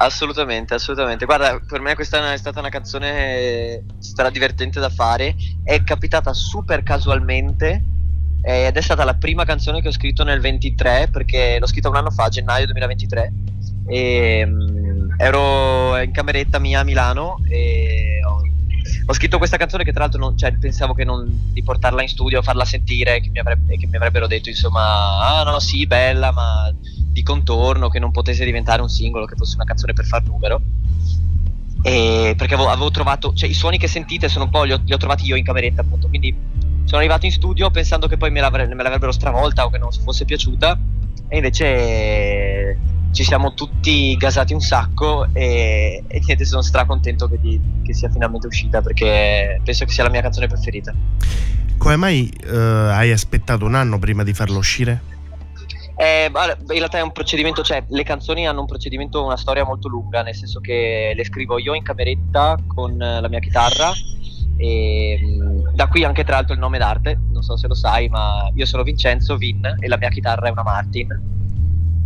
Assolutamente, 0.00 0.74
assolutamente. 0.74 1.24
Guarda, 1.24 1.60
per 1.66 1.80
me 1.80 1.96
questa 1.96 2.32
è 2.32 2.36
stata 2.36 2.60
una 2.60 2.68
canzone 2.68 3.82
divertente 4.30 4.78
da 4.78 4.88
fare. 4.88 5.34
È 5.64 5.82
capitata 5.82 6.32
super 6.32 6.84
casualmente 6.84 7.82
ed 8.42 8.76
è 8.76 8.80
stata 8.80 9.02
la 9.02 9.14
prima 9.14 9.44
canzone 9.44 9.80
che 9.80 9.88
ho 9.88 9.92
scritto 9.92 10.22
nel 10.22 10.40
23 10.40 11.08
perché 11.10 11.58
l'ho 11.58 11.66
scritta 11.66 11.88
un 11.88 11.96
anno 11.96 12.10
fa, 12.10 12.28
gennaio 12.28 12.66
2023. 12.66 13.32
E 13.88 14.44
um, 14.46 14.87
ero 15.20 16.00
in 16.00 16.12
cameretta 16.12 16.60
mia 16.60 16.80
a 16.80 16.84
Milano 16.84 17.40
e 17.48 18.20
ho, 18.24 18.40
ho 19.06 19.12
scritto 19.12 19.38
questa 19.38 19.56
canzone 19.56 19.82
che 19.82 19.90
tra 19.90 20.02
l'altro 20.02 20.20
non, 20.20 20.38
cioè, 20.38 20.56
pensavo 20.56 20.94
non, 21.04 21.50
di 21.52 21.62
portarla 21.62 22.02
in 22.02 22.08
studio, 22.08 22.40
farla 22.40 22.64
sentire, 22.64 23.20
che 23.20 23.28
mi, 23.30 23.40
avrebbe, 23.40 23.76
che 23.76 23.88
mi 23.88 23.96
avrebbero 23.96 24.28
detto 24.28 24.48
insomma, 24.48 25.40
ah 25.40 25.42
no, 25.42 25.58
sì, 25.58 25.86
bella, 25.86 26.30
ma 26.30 26.72
di 27.10 27.22
contorno, 27.24 27.88
che 27.88 27.98
non 27.98 28.12
potesse 28.12 28.44
diventare 28.44 28.80
un 28.80 28.88
singolo, 28.88 29.26
che 29.26 29.34
fosse 29.34 29.56
una 29.56 29.64
canzone 29.64 29.92
per 29.92 30.04
far 30.04 30.24
numero. 30.24 30.62
E 31.82 32.34
perché 32.36 32.54
avevo, 32.54 32.70
avevo 32.70 32.90
trovato, 32.90 33.32
cioè 33.34 33.48
i 33.48 33.54
suoni 33.54 33.76
che 33.76 33.88
sentite 33.88 34.28
sono 34.28 34.44
un 34.44 34.50
po' 34.50 34.62
li 34.62 34.72
ho, 34.72 34.80
li 34.84 34.92
ho, 34.92 34.96
trovati 34.96 35.24
io 35.26 35.36
in 35.36 35.44
cameretta 35.44 35.80
appunto, 35.80 36.08
quindi 36.08 36.36
sono 36.84 36.98
arrivato 36.98 37.26
in 37.26 37.32
studio 37.32 37.70
pensando 37.70 38.06
che 38.06 38.16
poi 38.16 38.30
me, 38.30 38.40
me 38.40 38.82
l'avrebbero 38.82 39.12
stravolta 39.12 39.64
o 39.64 39.70
che 39.70 39.78
non 39.78 39.90
fosse 39.90 40.24
piaciuta 40.24 40.78
e 41.28 41.36
invece 41.36 41.66
ci 43.10 43.24
siamo 43.24 43.54
tutti 43.54 44.16
gasati 44.16 44.52
un 44.52 44.60
sacco 44.60 45.26
e, 45.32 46.04
e 46.06 46.20
niente, 46.24 46.44
sono 46.44 46.62
stracontento 46.62 47.28
che, 47.28 47.38
di, 47.40 47.60
che 47.84 47.94
sia 47.94 48.08
finalmente 48.10 48.46
uscita 48.46 48.80
perché 48.80 49.60
penso 49.64 49.84
che 49.84 49.92
sia 49.92 50.04
la 50.04 50.10
mia 50.10 50.20
canzone 50.20 50.46
preferita. 50.46 50.94
Come 51.76 51.96
mai 51.96 52.30
uh, 52.44 52.54
hai 52.54 53.12
aspettato 53.12 53.64
un 53.64 53.74
anno 53.74 53.98
prima 53.98 54.24
di 54.24 54.34
farlo 54.34 54.58
uscire? 54.58 55.16
Eh, 55.96 56.30
in 56.30 56.66
realtà 56.66 56.98
è 56.98 57.00
un 57.00 57.10
procedimento, 57.10 57.62
cioè 57.62 57.84
le 57.88 58.02
canzoni 58.04 58.46
hanno 58.46 58.60
un 58.60 58.66
procedimento, 58.66 59.24
una 59.24 59.36
storia 59.36 59.64
molto 59.64 59.88
lunga, 59.88 60.22
nel 60.22 60.34
senso 60.34 60.60
che 60.60 61.12
le 61.14 61.24
scrivo 61.24 61.58
io 61.58 61.74
in 61.74 61.82
cameretta 61.82 62.56
con 62.66 62.96
la 62.96 63.28
mia 63.28 63.40
chitarra 63.40 63.90
e 64.56 65.18
mm, 65.20 65.74
da 65.74 65.88
qui 65.88 66.04
anche 66.04 66.22
tra 66.22 66.36
l'altro 66.36 66.54
il 66.54 66.60
nome 66.60 66.78
d'arte, 66.78 67.18
non 67.32 67.42
so 67.42 67.56
se 67.56 67.66
lo 67.66 67.74
sai, 67.74 68.08
ma 68.08 68.48
io 68.54 68.66
sono 68.66 68.84
Vincenzo 68.84 69.36
Vin 69.36 69.76
e 69.80 69.88
la 69.88 69.96
mia 69.96 70.08
chitarra 70.08 70.46
è 70.46 70.50
una 70.50 70.62
Martin 70.62 71.37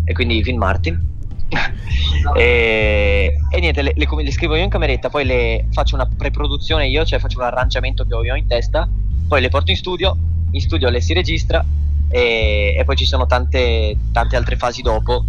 e 0.05 0.13
quindi 0.13 0.43
Vin 0.43 0.59
Martin. 0.59 1.11
e, 2.37 3.35
e, 3.51 3.61
niente, 3.61 3.83
le, 3.83 3.93
le, 3.95 4.07
le, 4.23 4.31
scrivo 4.33 4.57
io 4.57 4.65
in 4.65 4.71
cameretta, 4.71 5.11
poi 5.11 5.25
le 5.25 5.67
faccio 5.73 5.95
una 5.95 6.07
preproduzione 6.07 6.89
io, 6.89 7.05
cioè 7.05 7.19
faccio 7.19 7.39
un 7.39 7.45
arrangiamento 7.45 8.05
che 8.05 8.15
ho 8.15 8.25
io 8.25 8.35
in 8.35 8.47
testa, 8.47 8.89
poi 9.29 9.41
le 9.41 9.49
porto 9.49 9.71
in 9.71 9.77
studio, 9.77 10.17
in 10.51 10.61
studio 10.61 10.89
le 10.89 11.01
si 11.01 11.13
registra 11.13 11.65
e, 12.09 12.75
e 12.77 12.85
poi 12.85 12.97
ci 12.97 13.07
sono 13.07 13.27
tante, 13.27 13.97
tante 14.13 14.37
altre 14.37 14.57
fasi 14.57 14.83
dopo. 14.83 15.25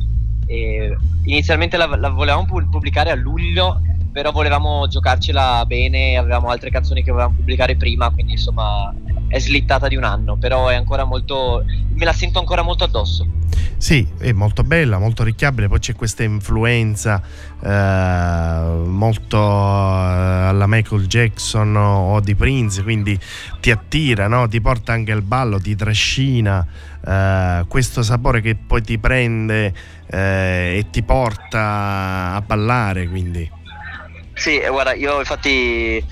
E 0.45 0.95
inizialmente 1.24 1.78
la, 1.78 1.86
la 1.86 2.09
volevamo 2.09 2.45
pubblicare 2.45 3.11
a 3.11 3.15
luglio, 3.15 3.82
però 4.14 4.32
volevamo 4.32 4.88
giocarcela 4.88 5.66
bene, 5.66 6.16
avevamo 6.16 6.49
altre 6.49 6.70
canzoni 6.70 7.03
che 7.03 7.11
volevamo 7.11 7.36
pubblicare 7.36 7.76
prima, 7.76 8.11
quindi 8.11 8.34
insomma 8.34 8.93
è 9.28 9.39
slittata 9.39 9.88
di 9.88 9.95
un 9.95 10.03
anno, 10.03 10.38
però 10.38 10.68
è 10.68 10.76
ancora 10.76 11.03
molto. 11.03 11.66
me 11.95 12.05
la 12.05 12.14
sento 12.14 12.38
ancora 12.38 12.61
molto 12.61 12.84
addosso. 12.84 13.28
Sì, 13.78 14.07
è 14.20 14.32
molto 14.32 14.64
bella, 14.64 14.99
molto 14.99 15.24
ricchiabile, 15.24 15.68
poi 15.68 15.80
c'è 15.80 15.95
questa 15.95 16.22
influenza 16.22 17.22
eh, 17.61 18.88
molto 18.88 19.38
eh, 19.38 19.41
alla 19.41 20.68
Michael 20.68 21.07
Jackson 21.07 21.76
o 21.76 22.20
di 22.20 22.36
Prince, 22.36 22.84
quindi 22.84 23.20
ti 23.59 23.72
attira, 23.72 24.28
no? 24.28 24.47
ti 24.47 24.61
porta 24.61 24.93
anche 24.93 25.11
al 25.11 25.24
ballo, 25.24 25.59
ti 25.59 25.76
trascina. 25.76 26.66
Eh, 27.05 27.66
questo 27.68 28.03
sapore 28.03 28.41
che 28.41 28.55
poi 28.55 28.84
ti 28.84 28.99
prende 28.99 29.74
eh, 30.05 30.78
e 30.78 30.86
ti 30.91 31.01
porta 31.01 32.36
a 32.36 32.43
ballare, 32.45 33.07
quindi. 33.09 33.61
Sì, 34.34 34.59
guarda, 34.67 34.93
io 34.93 35.19
infatti 35.19 36.03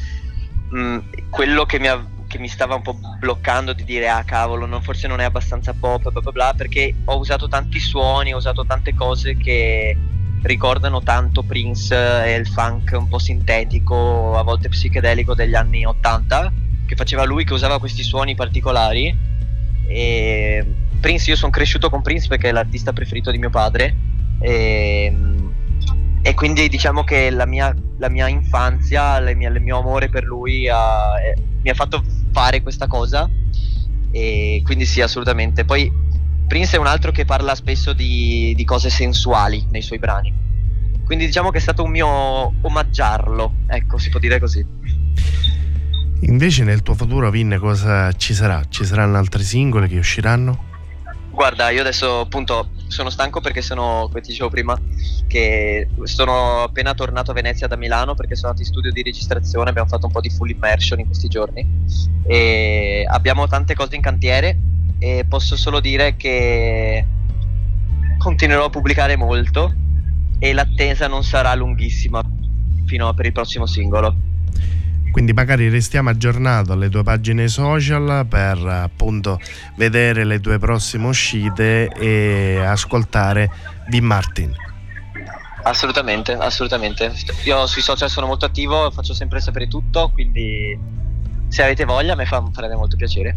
mh, 0.69 0.97
quello 1.29 1.65
che 1.65 1.79
mi 1.79 1.87
ha 1.87 2.09
che 2.27 2.39
mi 2.39 2.47
stava 2.47 2.75
un 2.75 2.81
po' 2.81 2.97
bloccando 3.19 3.73
di 3.73 3.83
dire 3.83 4.07
ah 4.07 4.23
cavolo 4.23 4.65
non, 4.65 4.81
forse 4.81 5.05
non 5.05 5.19
è 5.19 5.25
abbastanza 5.25 5.73
pop 5.77 6.09
bla 6.11 6.21
bla 6.21 6.31
bla 6.31 6.53
perché 6.55 6.95
ho 7.03 7.17
usato 7.17 7.49
tanti 7.49 7.77
suoni 7.77 8.33
ho 8.33 8.37
usato 8.37 8.65
tante 8.65 8.93
cose 8.93 9.35
che 9.35 9.97
ricordano 10.43 11.01
tanto 11.03 11.43
Prince 11.43 11.93
e 11.93 12.35
il 12.35 12.47
funk 12.47 12.95
un 12.97 13.09
po' 13.09 13.19
sintetico 13.19 14.37
a 14.37 14.43
volte 14.43 14.69
psichedelico 14.69 15.35
degli 15.35 15.55
anni 15.55 15.85
80 15.85 16.53
che 16.91 16.97
faceva 16.97 17.23
lui 17.23 17.45
che 17.45 17.53
usava 17.53 17.79
questi 17.79 18.03
suoni 18.03 18.35
particolari. 18.35 19.15
E 19.87 20.65
Prince 20.99 21.29
io 21.29 21.37
sono 21.37 21.49
cresciuto 21.49 21.89
con 21.89 22.01
Prince 22.01 22.27
perché 22.27 22.49
è 22.49 22.51
l'artista 22.51 22.91
preferito 22.91 23.31
di 23.31 23.37
mio 23.37 23.49
padre. 23.49 23.95
E, 24.41 25.09
e 26.21 26.33
quindi 26.35 26.69
diciamo 26.69 27.03
che 27.03 27.29
la 27.31 27.45
mia, 27.45 27.73
la 27.97 28.09
mia 28.09 28.27
infanzia, 28.27 29.19
mie, 29.33 29.49
il 29.49 29.61
mio 29.61 29.79
amore 29.79 30.09
per 30.09 30.23
lui 30.23 30.67
ha, 30.69 31.19
è, 31.19 31.33
mi 31.61 31.69
ha 31.69 31.73
fatto 31.73 32.03
fare 32.31 32.61
questa 32.61 32.87
cosa 32.87 33.29
e 34.11 34.61
quindi 34.63 34.85
sì 34.85 35.01
assolutamente 35.01 35.65
poi 35.65 35.91
Prince 36.47 36.75
è 36.75 36.79
un 36.79 36.87
altro 36.87 37.11
che 37.11 37.23
parla 37.23 37.55
spesso 37.55 37.93
di, 37.93 38.53
di 38.55 38.65
cose 38.65 38.89
sensuali 38.89 39.65
nei 39.69 39.81
suoi 39.81 39.99
brani 39.99 40.33
quindi 41.05 41.25
diciamo 41.25 41.49
che 41.49 41.57
è 41.57 41.61
stato 41.61 41.83
un 41.83 41.91
mio 41.91 42.07
omaggiarlo 42.61 43.53
ecco 43.67 43.97
si 43.97 44.09
può 44.09 44.19
dire 44.19 44.39
così 44.39 44.65
invece 46.21 46.63
nel 46.63 46.83
tuo 46.83 46.93
futuro 46.93 47.29
Vin 47.29 47.57
cosa 47.59 48.11
ci 48.13 48.33
sarà? 48.33 48.63
ci 48.69 48.85
saranno 48.85 49.17
altri 49.17 49.43
singoli 49.43 49.87
che 49.87 49.97
usciranno? 49.97 50.69
Guarda, 51.31 51.69
io 51.69 51.81
adesso 51.81 52.19
appunto 52.19 52.69
sono 52.91 53.09
stanco 53.09 53.39
perché 53.39 53.61
sono, 53.61 54.07
come 54.07 54.21
ti 54.21 54.31
dicevo 54.31 54.49
prima, 54.49 54.77
che 55.27 55.87
sono 56.03 56.63
appena 56.63 56.93
tornato 56.93 57.31
a 57.31 57.33
Venezia 57.33 57.67
da 57.67 57.77
Milano 57.77 58.15
perché 58.15 58.35
sono 58.35 58.49
andato 58.49 58.67
in 58.67 58.71
studio 58.71 58.91
di 58.91 59.01
registrazione, 59.01 59.69
abbiamo 59.69 59.87
fatto 59.87 60.07
un 60.07 60.11
po' 60.11 60.21
di 60.21 60.29
full 60.29 60.49
immersion 60.49 60.99
in 60.99 61.05
questi 61.05 61.27
giorni 61.27 61.65
e 62.27 63.05
abbiamo 63.07 63.47
tante 63.47 63.73
cose 63.73 63.95
in 63.95 64.01
cantiere 64.01 64.59
e 64.99 65.25
posso 65.27 65.55
solo 65.55 65.79
dire 65.79 66.15
che 66.15 67.05
continuerò 68.17 68.65
a 68.65 68.69
pubblicare 68.69 69.15
molto 69.15 69.73
e 70.37 70.53
l'attesa 70.53 71.07
non 71.07 71.23
sarà 71.23 71.53
lunghissima 71.55 72.21
fino 72.85 73.07
a 73.07 73.13
per 73.13 73.25
il 73.25 73.31
prossimo 73.31 73.65
singolo. 73.65 74.15
Quindi 75.11 75.33
magari 75.33 75.69
restiamo 75.69 76.09
aggiornato 76.09 76.71
alle 76.71 76.89
tue 76.89 77.03
pagine 77.03 77.47
social 77.47 78.25
per 78.27 78.57
appunto 78.65 79.39
vedere 79.75 80.23
le 80.23 80.39
tue 80.39 80.57
prossime 80.57 81.07
uscite 81.07 81.89
e 81.89 82.57
ascoltare 82.65 83.51
di 83.87 83.99
Martin. 84.01 84.55
Assolutamente, 85.63 86.33
assolutamente. 86.33 87.13
Io 87.43 87.67
sui 87.67 87.81
social 87.81 88.09
sono 88.09 88.27
molto 88.27 88.45
attivo, 88.45 88.89
faccio 88.91 89.13
sempre 89.13 89.39
sapere 89.41 89.67
tutto, 89.67 90.09
quindi 90.11 90.77
se 91.49 91.63
avete 91.63 91.83
voglia 91.85 92.15
mi 92.15 92.25
fa, 92.25 92.43
farebbe 92.51 92.75
molto 92.75 92.95
piacere. 92.95 93.35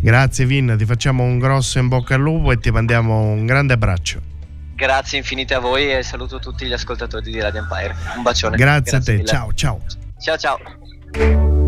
Grazie 0.00 0.46
Vin, 0.46 0.76
ti 0.78 0.86
facciamo 0.86 1.24
un 1.24 1.38
grosso 1.38 1.78
in 1.78 1.88
bocca 1.88 2.14
al 2.14 2.20
lupo 2.20 2.52
e 2.52 2.58
ti 2.58 2.70
mandiamo 2.70 3.20
un 3.20 3.44
grande 3.44 3.74
abbraccio. 3.74 4.20
Grazie 4.74 5.18
infinite 5.18 5.52
a 5.52 5.58
voi 5.58 5.92
e 5.92 6.02
saluto 6.02 6.38
tutti 6.38 6.64
gli 6.64 6.72
ascoltatori 6.72 7.30
di 7.30 7.40
Radio 7.40 7.60
Empire. 7.60 7.94
Un 8.16 8.22
bacione. 8.22 8.56
Grazie, 8.56 8.92
Grazie 8.92 8.96
a 8.96 9.00
te, 9.02 9.12
mille. 9.12 9.26
ciao 9.26 9.52
ciao. 9.52 9.80
Ciao 10.18 10.38
ciao. 10.38 10.58
Thank 11.12 11.32
you. 11.32 11.59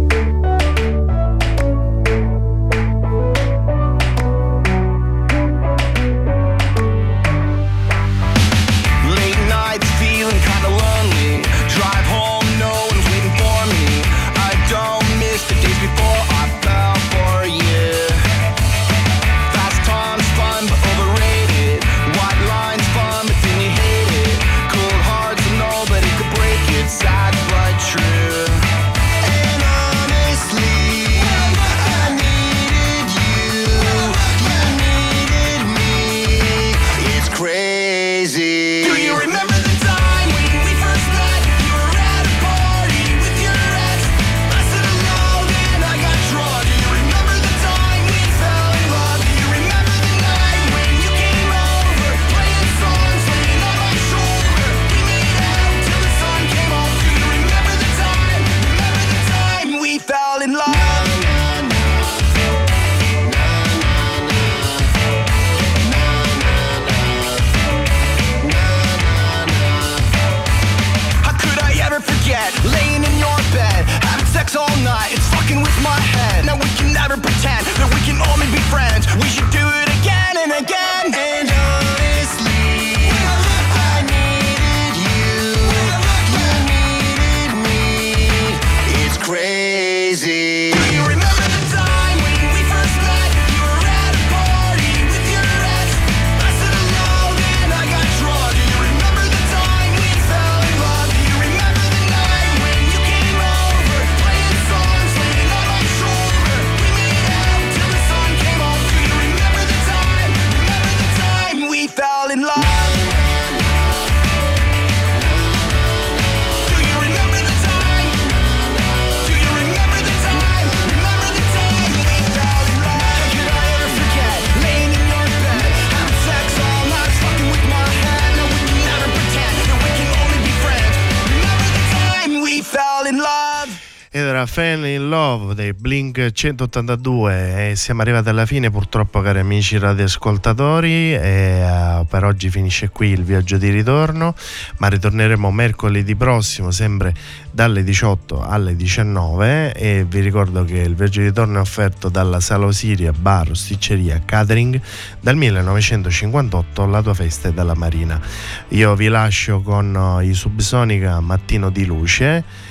era 134.29 134.47
Fan 134.47 134.87
in 134.87 135.09
Love 135.09 135.55
dei 135.55 135.73
Blink 135.73 136.31
182 136.31 137.71
e 137.71 137.77
siamo 137.77 138.03
arrivati 138.03 138.29
alla 138.29 138.47
fine 138.47 138.71
purtroppo 138.71 139.21
cari 139.21 139.41
amici 139.41 139.79
radioascoltatori 139.79 141.15
e 141.15 141.63
uh, 141.65 142.07
per 142.07 142.25
oggi 142.25 142.49
finisce 142.51 142.89
qui 142.91 143.09
il 143.09 143.23
viaggio 143.23 143.59
di 143.59 143.71
ritorno 143.71 144.35
ma 144.79 144.89
ritorneremo 144.89 145.51
mercoledì 145.51 146.15
prossimo 146.15 146.71
sempre 146.71 147.15
dalle 147.51 147.83
18 147.85 148.43
alle 148.43 148.77
19 148.77 149.75
e 149.75 150.07
vi 150.09 150.21
ricordo 150.21 150.65
che 150.65 150.79
il 150.79 150.95
viaggio 150.95 151.21
di 151.21 151.27
ritorno 151.27 151.59
è 151.59 151.61
offerto 151.61 152.09
dalla 152.09 152.41
Sala 152.41 152.67
Osiria 152.67 153.13
Bar, 153.13 153.51
Osticceria, 153.51 154.21
Catering 154.25 154.81
dal 155.21 155.37
1958 155.37 156.87
la 156.87 157.03
tua 157.03 157.15
festa 157.15 157.49
è 157.49 157.53
dalla 157.53 157.75
Marina. 157.75 158.21
Io 158.69 158.95
vi 158.95 159.09
lascio 159.09 159.61
con 159.61 160.21
eh, 160.21 160.27
i 160.27 160.35
Subsonica 160.35 161.21
Mattino 161.21 161.71
di 161.71 161.85
Luce 161.85 162.71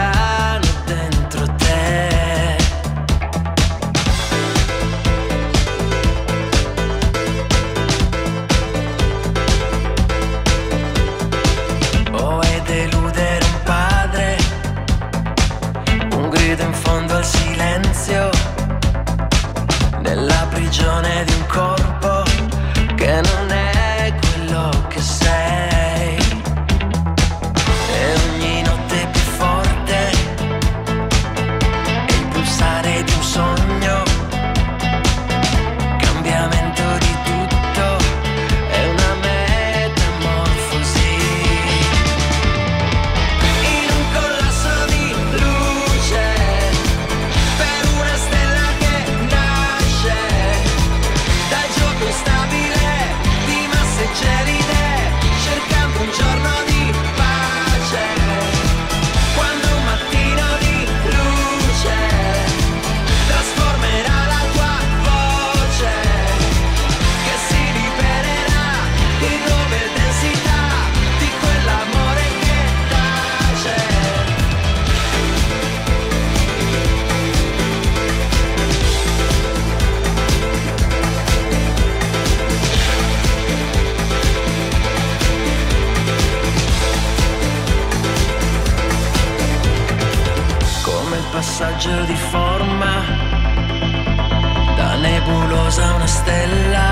stella, 96.21 96.87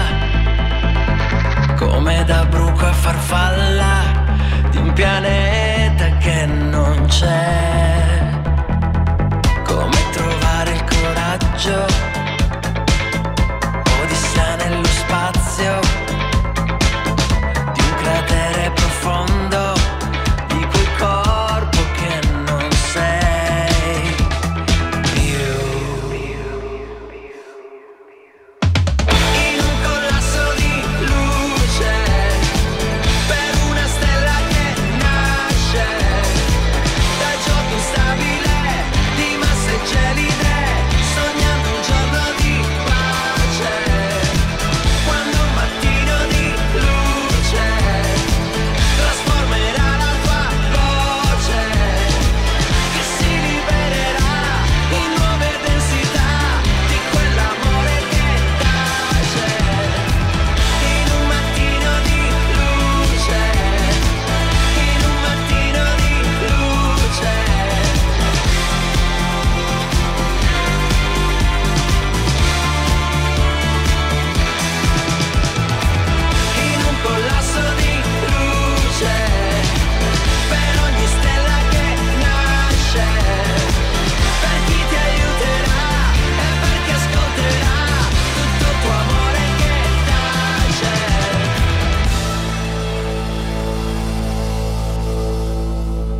come 1.78 2.24
da 2.26 2.46
bruco 2.46 2.86
a 2.86 2.94
farfalla 2.94 3.92
di 4.72 4.78
un 4.78 4.92
pianeta 4.94 5.59